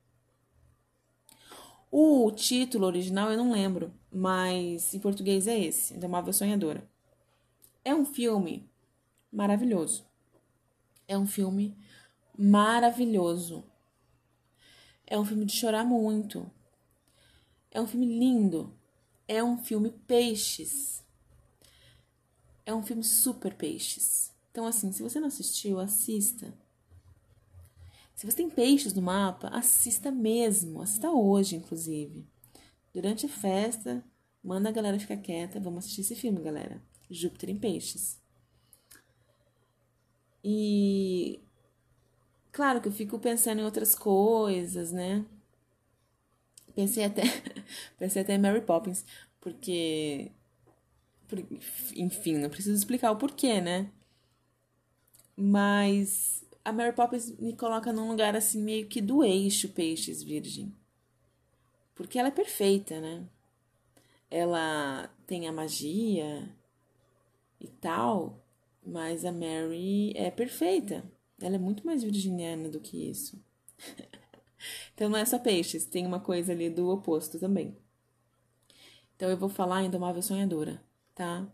O 1.91 2.31
título 2.31 2.87
original 2.87 3.31
eu 3.31 3.37
não 3.37 3.51
lembro, 3.51 3.93
mas 4.11 4.93
em 4.93 4.99
português 4.99 5.47
é 5.47 5.59
esse, 5.59 5.93
Indomável 5.93 6.33
Sonhadora. 6.33 6.89
É 7.85 7.93
um 7.93 8.03
filme 8.03 8.67
maravilhoso. 9.31 10.05
É 11.07 11.17
um 11.17 11.27
filme 11.27 11.77
maravilhoso. 12.35 13.63
É 15.05 15.19
um 15.19 15.25
filme 15.25 15.45
de 15.45 15.53
chorar 15.53 15.83
muito. 15.83 16.49
É 17.69 17.79
um 17.79 17.85
filme 17.85 18.07
lindo. 18.07 18.73
É 19.27 19.43
um 19.43 19.57
filme 19.57 19.91
peixes. 19.91 21.03
É 22.65 22.73
um 22.73 22.81
filme 22.81 23.03
super 23.03 23.53
peixes. 23.53 24.32
Então, 24.53 24.67
assim, 24.67 24.91
se 24.91 25.01
você 25.01 25.19
não 25.19 25.29
assistiu, 25.29 25.79
assista. 25.79 26.53
Se 28.13 28.23
você 28.23 28.37
tem 28.37 28.51
peixes 28.51 28.93
no 28.93 29.01
mapa, 29.01 29.47
assista 29.47 30.11
mesmo, 30.11 30.79
assista 30.79 31.09
hoje, 31.09 31.55
inclusive. 31.55 32.23
Durante 32.93 33.25
a 33.25 33.29
festa, 33.29 34.05
manda 34.43 34.69
a 34.69 34.71
galera 34.71 34.99
ficar 34.99 35.17
quieta, 35.17 35.59
vamos 35.59 35.85
assistir 35.85 36.01
esse 36.01 36.13
filme, 36.13 36.39
galera. 36.39 36.79
Júpiter 37.09 37.49
em 37.49 37.57
Peixes. 37.57 38.21
E 40.43 41.41
claro 42.51 42.79
que 42.79 42.89
eu 42.89 42.91
fico 42.91 43.17
pensando 43.17 43.59
em 43.59 43.65
outras 43.65 43.95
coisas, 43.95 44.91
né? 44.91 45.25
Pensei 46.75 47.05
até, 47.05 47.23
pensei 47.97 48.21
até 48.21 48.35
em 48.35 48.39
Mary 48.39 48.61
Poppins, 48.61 49.03
porque, 49.41 50.31
enfim, 51.95 52.37
não 52.37 52.51
preciso 52.51 52.77
explicar 52.77 53.09
o 53.09 53.17
porquê, 53.17 53.59
né? 53.59 53.91
Mas 55.35 56.43
a 56.63 56.71
Mary 56.71 56.95
Poppins 56.95 57.31
me 57.37 57.55
coloca 57.55 57.91
num 57.91 58.09
lugar 58.09 58.35
assim 58.35 58.61
meio 58.61 58.87
que 58.87 59.01
do 59.01 59.23
eixo 59.23 59.69
peixes 59.69 60.23
virgem. 60.23 60.73
Porque 61.95 62.17
ela 62.17 62.29
é 62.29 62.31
perfeita, 62.31 62.99
né? 62.99 63.25
Ela 64.29 65.09
tem 65.27 65.47
a 65.47 65.51
magia 65.51 66.49
e 67.59 67.67
tal, 67.67 68.41
mas 68.85 69.25
a 69.25 69.31
Mary 69.31 70.13
é 70.15 70.31
perfeita. 70.31 71.03
Ela 71.39 71.55
é 71.55 71.59
muito 71.59 71.85
mais 71.85 72.03
virginiana 72.03 72.69
do 72.69 72.79
que 72.79 73.09
isso. 73.09 73.43
então 74.93 75.09
não 75.09 75.17
é 75.17 75.25
só 75.25 75.37
peixes, 75.37 75.85
tem 75.85 76.05
uma 76.05 76.19
coisa 76.19 76.51
ali 76.53 76.69
do 76.69 76.89
oposto 76.89 77.39
também. 77.39 77.75
Então 79.15 79.29
eu 79.29 79.37
vou 79.37 79.49
falar 79.49 79.83
Indomável 79.83 80.21
Sonhadora, 80.21 80.81
tá? 81.13 81.47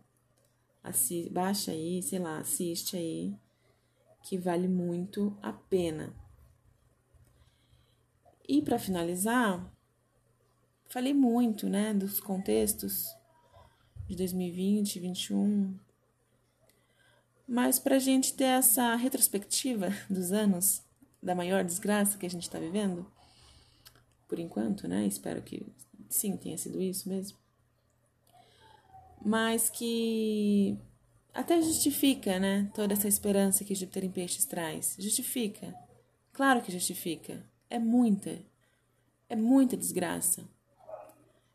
Assi 0.84 1.30
baixa 1.30 1.72
aí, 1.72 2.02
sei 2.02 2.20
lá, 2.20 2.40
assiste 2.40 2.96
aí 2.96 3.36
que 4.24 4.38
vale 4.38 4.68
muito 4.68 5.38
a 5.42 5.52
pena. 5.54 6.14
E 8.48 8.62
para 8.62 8.80
finalizar, 8.80 9.72
falei 10.88 11.14
muito, 11.14 11.70
né, 11.70 11.94
dos 11.94 12.20
contextos 12.20 13.16
de 14.08 14.16
2020, 14.16 15.00
2021. 15.00 15.78
Mas 17.48 17.80
para 17.80 17.96
a 17.96 18.00
gente 18.00 18.34
ter 18.34 18.46
essa 18.46 18.96
retrospectiva 18.96 19.90
dos 20.10 20.32
anos 20.32 20.84
da 21.22 21.36
maior 21.36 21.64
desgraça 21.64 22.18
que 22.18 22.26
a 22.26 22.30
gente 22.30 22.44
está 22.44 22.60
vivendo, 22.60 23.06
por 24.28 24.40
enquanto, 24.40 24.88
né? 24.88 25.06
Espero 25.06 25.42
que 25.42 25.66
sim 26.08 26.38
tenha 26.38 26.58
sido 26.58 26.82
isso 26.82 27.10
mesmo. 27.10 27.38
mas 29.24 29.70
que 29.70 30.78
até 31.34 31.62
justifica, 31.62 32.40
né? 32.40 32.70
Toda 32.74 32.94
essa 32.94 33.08
esperança 33.08 33.64
que 33.64 33.76
Júpiter 33.76 34.06
em 34.06 34.12
Peixes 34.12 34.46
traz. 34.46 34.96
Justifica. 35.00 35.74
Claro 36.34 36.62
que 36.62 36.72
justifica. 36.72 37.44
É 37.70 37.78
muita. 37.78 38.40
É 39.28 39.36
muita 39.36 39.78
desgraça. 39.78 40.44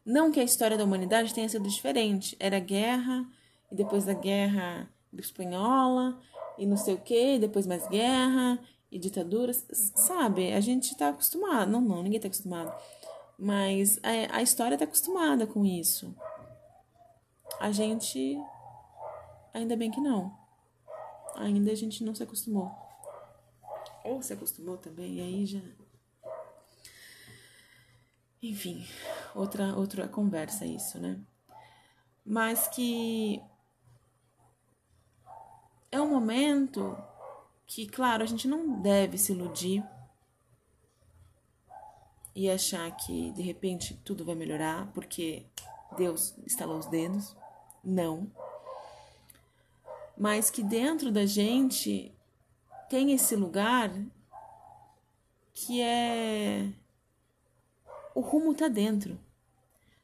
Não 0.05 0.31
que 0.31 0.39
a 0.39 0.45
história 0.45 0.77
da 0.77 0.85
humanidade 0.85 1.35
tenha 1.35 1.49
sido 1.49 1.69
diferente. 1.69 2.37
Era 2.39 2.59
guerra, 2.59 3.27
e 3.71 3.75
depois 3.75 4.05
da 4.05 4.13
guerra 4.13 4.89
espanhola, 5.13 6.21
e 6.59 6.67
não 6.67 6.77
sei 6.77 6.95
o 6.95 7.01
quê, 7.01 7.37
e 7.37 7.39
depois 7.39 7.67
mais 7.67 7.89
guerra, 7.89 8.59
e 8.91 8.99
ditaduras. 8.99 9.67
Sabe, 9.73 10.53
a 10.53 10.61
gente 10.61 10.97
tá 10.97 11.09
acostumado. 11.09 11.71
Não, 11.71 11.81
não, 11.81 12.03
ninguém 12.03 12.21
tá 12.21 12.29
acostumado. 12.29 12.73
Mas 13.39 13.99
a, 14.03 14.37
a 14.37 14.43
história 14.43 14.79
tá 14.79 14.85
acostumada 14.85 15.47
com 15.47 15.65
isso. 15.65 16.15
A 17.59 17.73
gente. 17.73 18.39
Ainda 19.55 19.77
bem 19.77 19.91
que 19.91 20.01
não. 20.01 20.37
Ainda 21.37 21.71
a 21.71 21.77
gente 21.77 22.03
não 22.03 22.15
se 22.15 22.23
acostumou. 22.25 22.71
Ou 24.05 24.21
se 24.21 24.33
acostumou 24.33 24.77
também, 24.77 25.15
e 25.15 25.21
aí 25.21 25.47
já. 25.47 25.61
Enfim, 28.43 28.87
outra, 29.35 29.75
outra 29.77 30.07
conversa 30.07 30.67
isso, 30.67 30.99
né? 30.99 31.19
Mas 32.27 32.69
que 32.69 33.41
é 35.91 36.01
um 36.01 36.11
momento 36.11 36.97
que, 37.67 37.87
claro, 37.87 38.23
a 38.23 38.27
gente 38.27 38.49
não 38.49 38.83
deve 38.83 39.17
se 39.17 39.33
iludir 39.33 39.83
e 42.35 42.51
achar 42.51 42.91
que 42.97 43.31
de 43.33 43.43
repente 43.43 43.95
tudo 44.05 44.25
vai 44.25 44.35
melhorar 44.35 44.91
porque 44.93 45.47
Deus 45.97 46.37
estalou 46.45 46.79
os 46.79 46.87
dedos. 46.87 47.37
Não. 47.83 48.31
Mas 50.17 50.51
que 50.51 50.63
dentro 50.63 51.11
da 51.11 51.27
gente 51.27 52.15
tem 52.89 53.13
esse 53.13 53.35
lugar 53.35 53.91
que 55.53 55.81
é 55.81 56.73
o 58.15 58.21
rumo 58.21 58.53
está 58.53 58.69
dentro. 58.69 59.19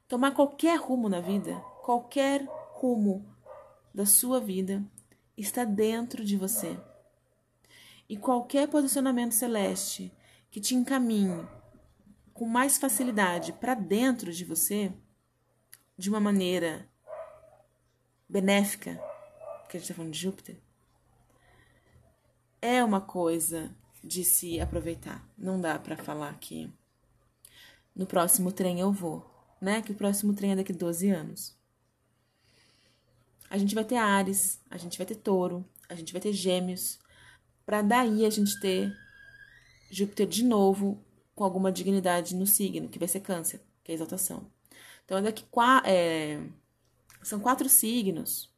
Tomar 0.08 0.32
qualquer 0.32 0.78
rumo 0.78 1.08
na 1.08 1.20
vida, 1.20 1.54
qualquer 1.84 2.44
rumo 2.72 3.24
da 3.94 4.04
sua 4.04 4.40
vida 4.40 4.82
está 5.36 5.64
dentro 5.64 6.24
de 6.24 6.36
você. 6.36 6.76
E 8.08 8.16
qualquer 8.16 8.68
posicionamento 8.68 9.32
celeste 9.32 10.12
que 10.50 10.60
te 10.60 10.74
encaminhe 10.74 11.46
com 12.34 12.46
mais 12.46 12.76
facilidade 12.78 13.52
para 13.52 13.74
dentro 13.74 14.32
de 14.32 14.44
você, 14.44 14.92
de 15.96 16.10
uma 16.10 16.18
maneira 16.18 16.88
benéfica, 18.28 19.00
que 19.70 19.76
a 19.76 19.80
gente 19.80 19.84
está 19.84 19.94
falando 19.94 20.12
de 20.12 20.18
Júpiter, 20.18 20.56
é 22.60 22.82
uma 22.84 23.00
coisa 23.00 23.74
de 24.02 24.24
se 24.24 24.60
aproveitar. 24.60 25.24
Não 25.38 25.60
dá 25.60 25.78
para 25.78 25.96
falar 25.96 26.36
que 26.38 26.70
no 27.94 28.04
próximo 28.04 28.50
trem 28.50 28.80
eu 28.80 28.92
vou, 28.92 29.24
né? 29.60 29.80
Que 29.80 29.92
o 29.92 29.94
próximo 29.94 30.34
trem 30.34 30.52
é 30.52 30.56
daqui 30.56 30.72
12 30.72 31.08
anos. 31.10 31.56
A 33.48 33.56
gente 33.56 33.74
vai 33.74 33.84
ter 33.84 33.96
Ares, 33.96 34.60
a 34.70 34.76
gente 34.76 34.98
vai 34.98 35.06
ter 35.06 35.16
Touro, 35.16 35.64
a 35.88 35.94
gente 35.94 36.12
vai 36.12 36.20
ter 36.20 36.32
Gêmeos, 36.32 36.98
para 37.64 37.82
daí 37.82 38.24
a 38.26 38.30
gente 38.30 38.58
ter 38.60 38.96
Júpiter 39.90 40.26
de 40.26 40.44
novo 40.44 41.02
com 41.34 41.44
alguma 41.44 41.72
dignidade 41.72 42.34
no 42.34 42.46
signo, 42.46 42.88
que 42.88 42.98
vai 42.98 43.08
ser 43.08 43.20
Câncer, 43.20 43.60
que 43.82 43.90
é 43.90 43.94
exaltação. 43.94 44.46
Então, 45.04 45.20
daqui 45.22 45.44
é, 45.84 46.40
são 47.22 47.40
quatro 47.40 47.68
signos, 47.68 48.49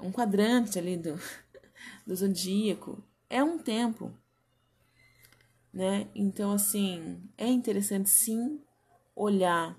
um 0.00 0.12
quadrante 0.12 0.78
ali 0.78 0.96
do, 0.96 1.14
do 2.06 2.14
zodíaco. 2.16 3.02
É 3.28 3.42
um 3.42 3.58
tempo 3.58 4.12
né? 5.72 6.08
Então, 6.14 6.52
assim, 6.52 7.22
é 7.36 7.46
interessante 7.46 8.08
sim 8.08 8.60
olhar 9.14 9.78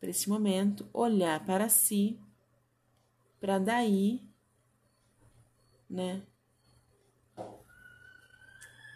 para 0.00 0.10
esse 0.10 0.28
momento, 0.28 0.88
olhar 0.92 1.44
para 1.44 1.68
si, 1.68 2.18
para 3.40 3.58
daí, 3.58 4.22
né? 5.88 6.22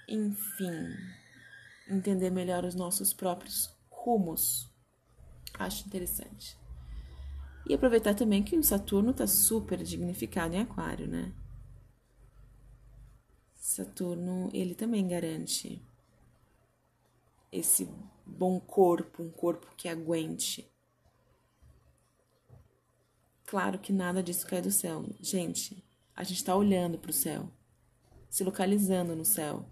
Enfim, 0.08 0.96
entender 1.88 2.30
melhor 2.30 2.64
os 2.64 2.74
nossos 2.74 3.12
próprios 3.12 3.70
rumos. 3.90 4.70
Acho 5.58 5.86
interessante. 5.86 6.56
E 7.66 7.74
aproveitar 7.74 8.14
também 8.14 8.42
que 8.42 8.56
o 8.56 8.62
Saturno 8.62 9.10
está 9.10 9.26
super 9.26 9.82
dignificado 9.82 10.54
em 10.54 10.60
Aquário, 10.60 11.06
né? 11.06 11.32
Saturno, 13.54 14.48
ele 14.52 14.74
também 14.74 15.06
garante 15.06 15.82
esse 17.52 17.88
bom 18.24 18.58
corpo, 18.58 19.22
um 19.22 19.30
corpo 19.30 19.66
que 19.76 19.88
aguente. 19.88 20.70
Claro 23.46 23.78
que 23.78 23.92
nada 23.92 24.22
disso 24.22 24.46
cai 24.46 24.60
do 24.60 24.70
céu. 24.70 25.04
Gente, 25.20 25.82
a 26.14 26.24
gente 26.24 26.38
está 26.38 26.54
olhando 26.54 26.98
para 26.98 27.10
o 27.10 27.14
céu, 27.14 27.50
se 28.28 28.44
localizando 28.44 29.14
no 29.14 29.24
céu. 29.24 29.64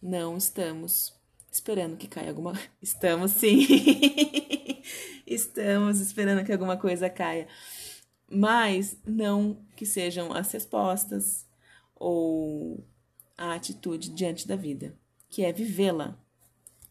Não 0.00 0.36
estamos 0.36 1.14
esperando 1.56 1.96
que 1.96 2.06
caia 2.06 2.28
alguma. 2.28 2.52
Estamos 2.80 3.32
sim. 3.32 3.66
estamos 5.26 6.00
esperando 6.00 6.44
que 6.44 6.52
alguma 6.52 6.76
coisa 6.76 7.10
caia. 7.10 7.48
Mas 8.30 8.96
não 9.04 9.64
que 9.76 9.84
sejam 9.84 10.32
as 10.32 10.50
respostas 10.52 11.46
ou 11.94 12.84
a 13.36 13.54
atitude 13.54 14.10
diante 14.10 14.46
da 14.46 14.56
vida, 14.56 14.96
que 15.28 15.44
é 15.44 15.52
vivê-la 15.52 16.18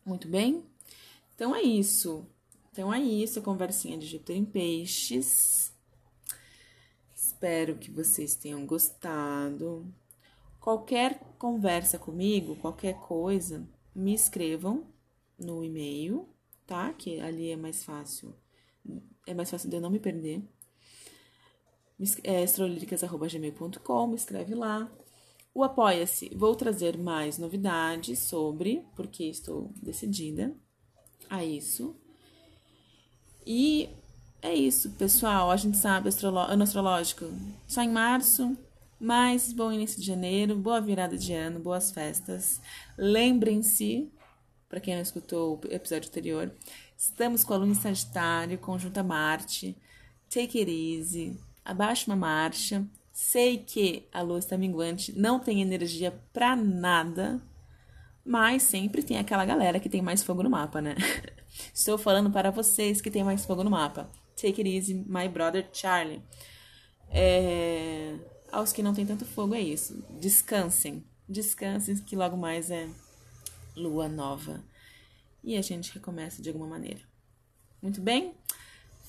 muito 0.05 0.27
bem? 0.27 0.65
Então 1.33 1.55
é 1.55 1.61
isso. 1.61 2.25
Então 2.71 2.93
é 2.93 2.99
isso, 2.99 3.39
a 3.39 3.41
conversinha 3.41 3.97
de 3.97 4.05
Júpiter 4.05 4.35
em 4.35 4.45
Peixes. 4.45 5.73
Espero 7.15 7.77
que 7.77 7.89
vocês 7.89 8.35
tenham 8.35 8.65
gostado. 8.65 9.85
Qualquer 10.59 11.19
conversa 11.37 11.97
comigo, 11.99 12.55
qualquer 12.57 12.95
coisa, 12.99 13.67
me 13.95 14.13
escrevam 14.13 14.85
no 15.39 15.63
e-mail, 15.63 16.27
tá? 16.67 16.91
Que 16.93 17.19
ali 17.19 17.51
é 17.51 17.55
mais 17.55 17.83
fácil. 17.83 18.35
É 19.25 19.33
mais 19.33 19.49
fácil 19.49 19.69
de 19.69 19.77
eu 19.77 19.81
não 19.81 19.89
me 19.89 19.99
perder. 19.99 20.43
É 22.23 22.43
astrolíricas.gmail.com, 22.43 24.07
me 24.07 24.15
escreve 24.15 24.53
lá. 24.53 24.91
O 25.53 25.63
Apoia-se, 25.63 26.29
vou 26.35 26.53
trazer 26.53 26.97
mais 26.97 27.37
novidades 27.37 28.19
sobre, 28.19 28.85
porque 28.95 29.23
estou 29.23 29.71
decidida 29.81 30.53
a 31.29 31.45
isso. 31.45 31.95
E 33.47 33.89
é 34.41 34.53
isso, 34.53 34.91
pessoal. 34.91 35.49
A 35.49 35.55
gente 35.55 35.77
sabe, 35.77 36.09
ano 36.49 36.63
astrológico 36.63 37.25
só 37.65 37.81
em 37.81 37.89
março, 37.89 38.57
mas 38.99 39.51
bom 39.53 39.71
início 39.71 39.99
de 39.99 40.07
janeiro, 40.07 40.55
boa 40.55 40.81
virada 40.81 41.17
de 41.17 41.33
ano, 41.33 41.59
boas 41.59 41.91
festas. 41.91 42.61
Lembrem-se, 42.97 44.11
para 44.69 44.79
quem 44.79 44.95
não 44.95 45.01
escutou 45.01 45.61
o 45.63 45.73
episódio 45.73 46.09
anterior, 46.09 46.51
estamos 46.97 47.43
com 47.43 47.53
a 47.53 47.57
Lua 47.57 47.67
em 47.67 47.73
Sagitário, 47.73 48.57
conjunta 48.57 49.03
Marte. 49.03 49.75
Take 50.29 50.59
it 50.59 50.71
easy, 50.71 51.37
abaixa 51.63 52.07
uma 52.07 52.15
marcha 52.15 52.85
Sei 53.15 53.59
que 53.59 54.09
a 54.11 54.21
lua 54.21 54.39
está 54.39 54.57
minguante, 54.57 55.17
não 55.17 55.39
tem 55.39 55.61
energia 55.61 56.11
para 56.33 56.53
nada, 56.53 57.41
mas 58.25 58.61
sempre 58.63 59.01
tem 59.01 59.17
aquela 59.17 59.45
galera 59.45 59.79
que 59.79 59.87
tem 59.87 60.01
mais 60.01 60.21
fogo 60.21 60.43
no 60.43 60.49
mapa, 60.49 60.81
né? 60.81 60.95
Estou 61.73 61.97
falando 61.97 62.29
para 62.29 62.51
vocês 62.51 62.99
que 62.99 63.09
tem 63.09 63.23
mais 63.23 63.45
fogo 63.45 63.63
no 63.63 63.69
mapa. 63.69 64.09
Take 64.35 64.61
it 64.61 64.69
easy, 64.69 64.95
my 65.07 65.29
brother 65.29 65.65
Charlie. 65.71 66.21
É... 67.09 68.15
Aos 68.51 68.71
que 68.71 68.83
não 68.83 68.93
tem 68.93 69.05
tanto 69.05 69.25
fogo 69.25 69.53
é 69.53 69.61
isso. 69.61 70.03
Descansem. 70.19 71.03
Descansem 71.27 71.95
que 71.97 72.15
logo 72.15 72.37
mais 72.37 72.69
é 72.71 72.87
lua 73.75 74.07
nova. 74.07 74.63
E 75.43 75.57
a 75.57 75.61
gente 75.61 75.93
recomeça 75.93 76.41
de 76.41 76.49
alguma 76.49 76.67
maneira. 76.67 77.01
Muito 77.81 78.01
bem? 78.01 78.33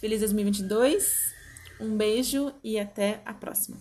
Feliz 0.01 0.21
2022. 0.21 1.35
Um 1.81 1.97
beijo 1.97 2.53
e 2.63 2.79
até 2.79 3.23
a 3.25 3.33
próxima. 3.33 3.77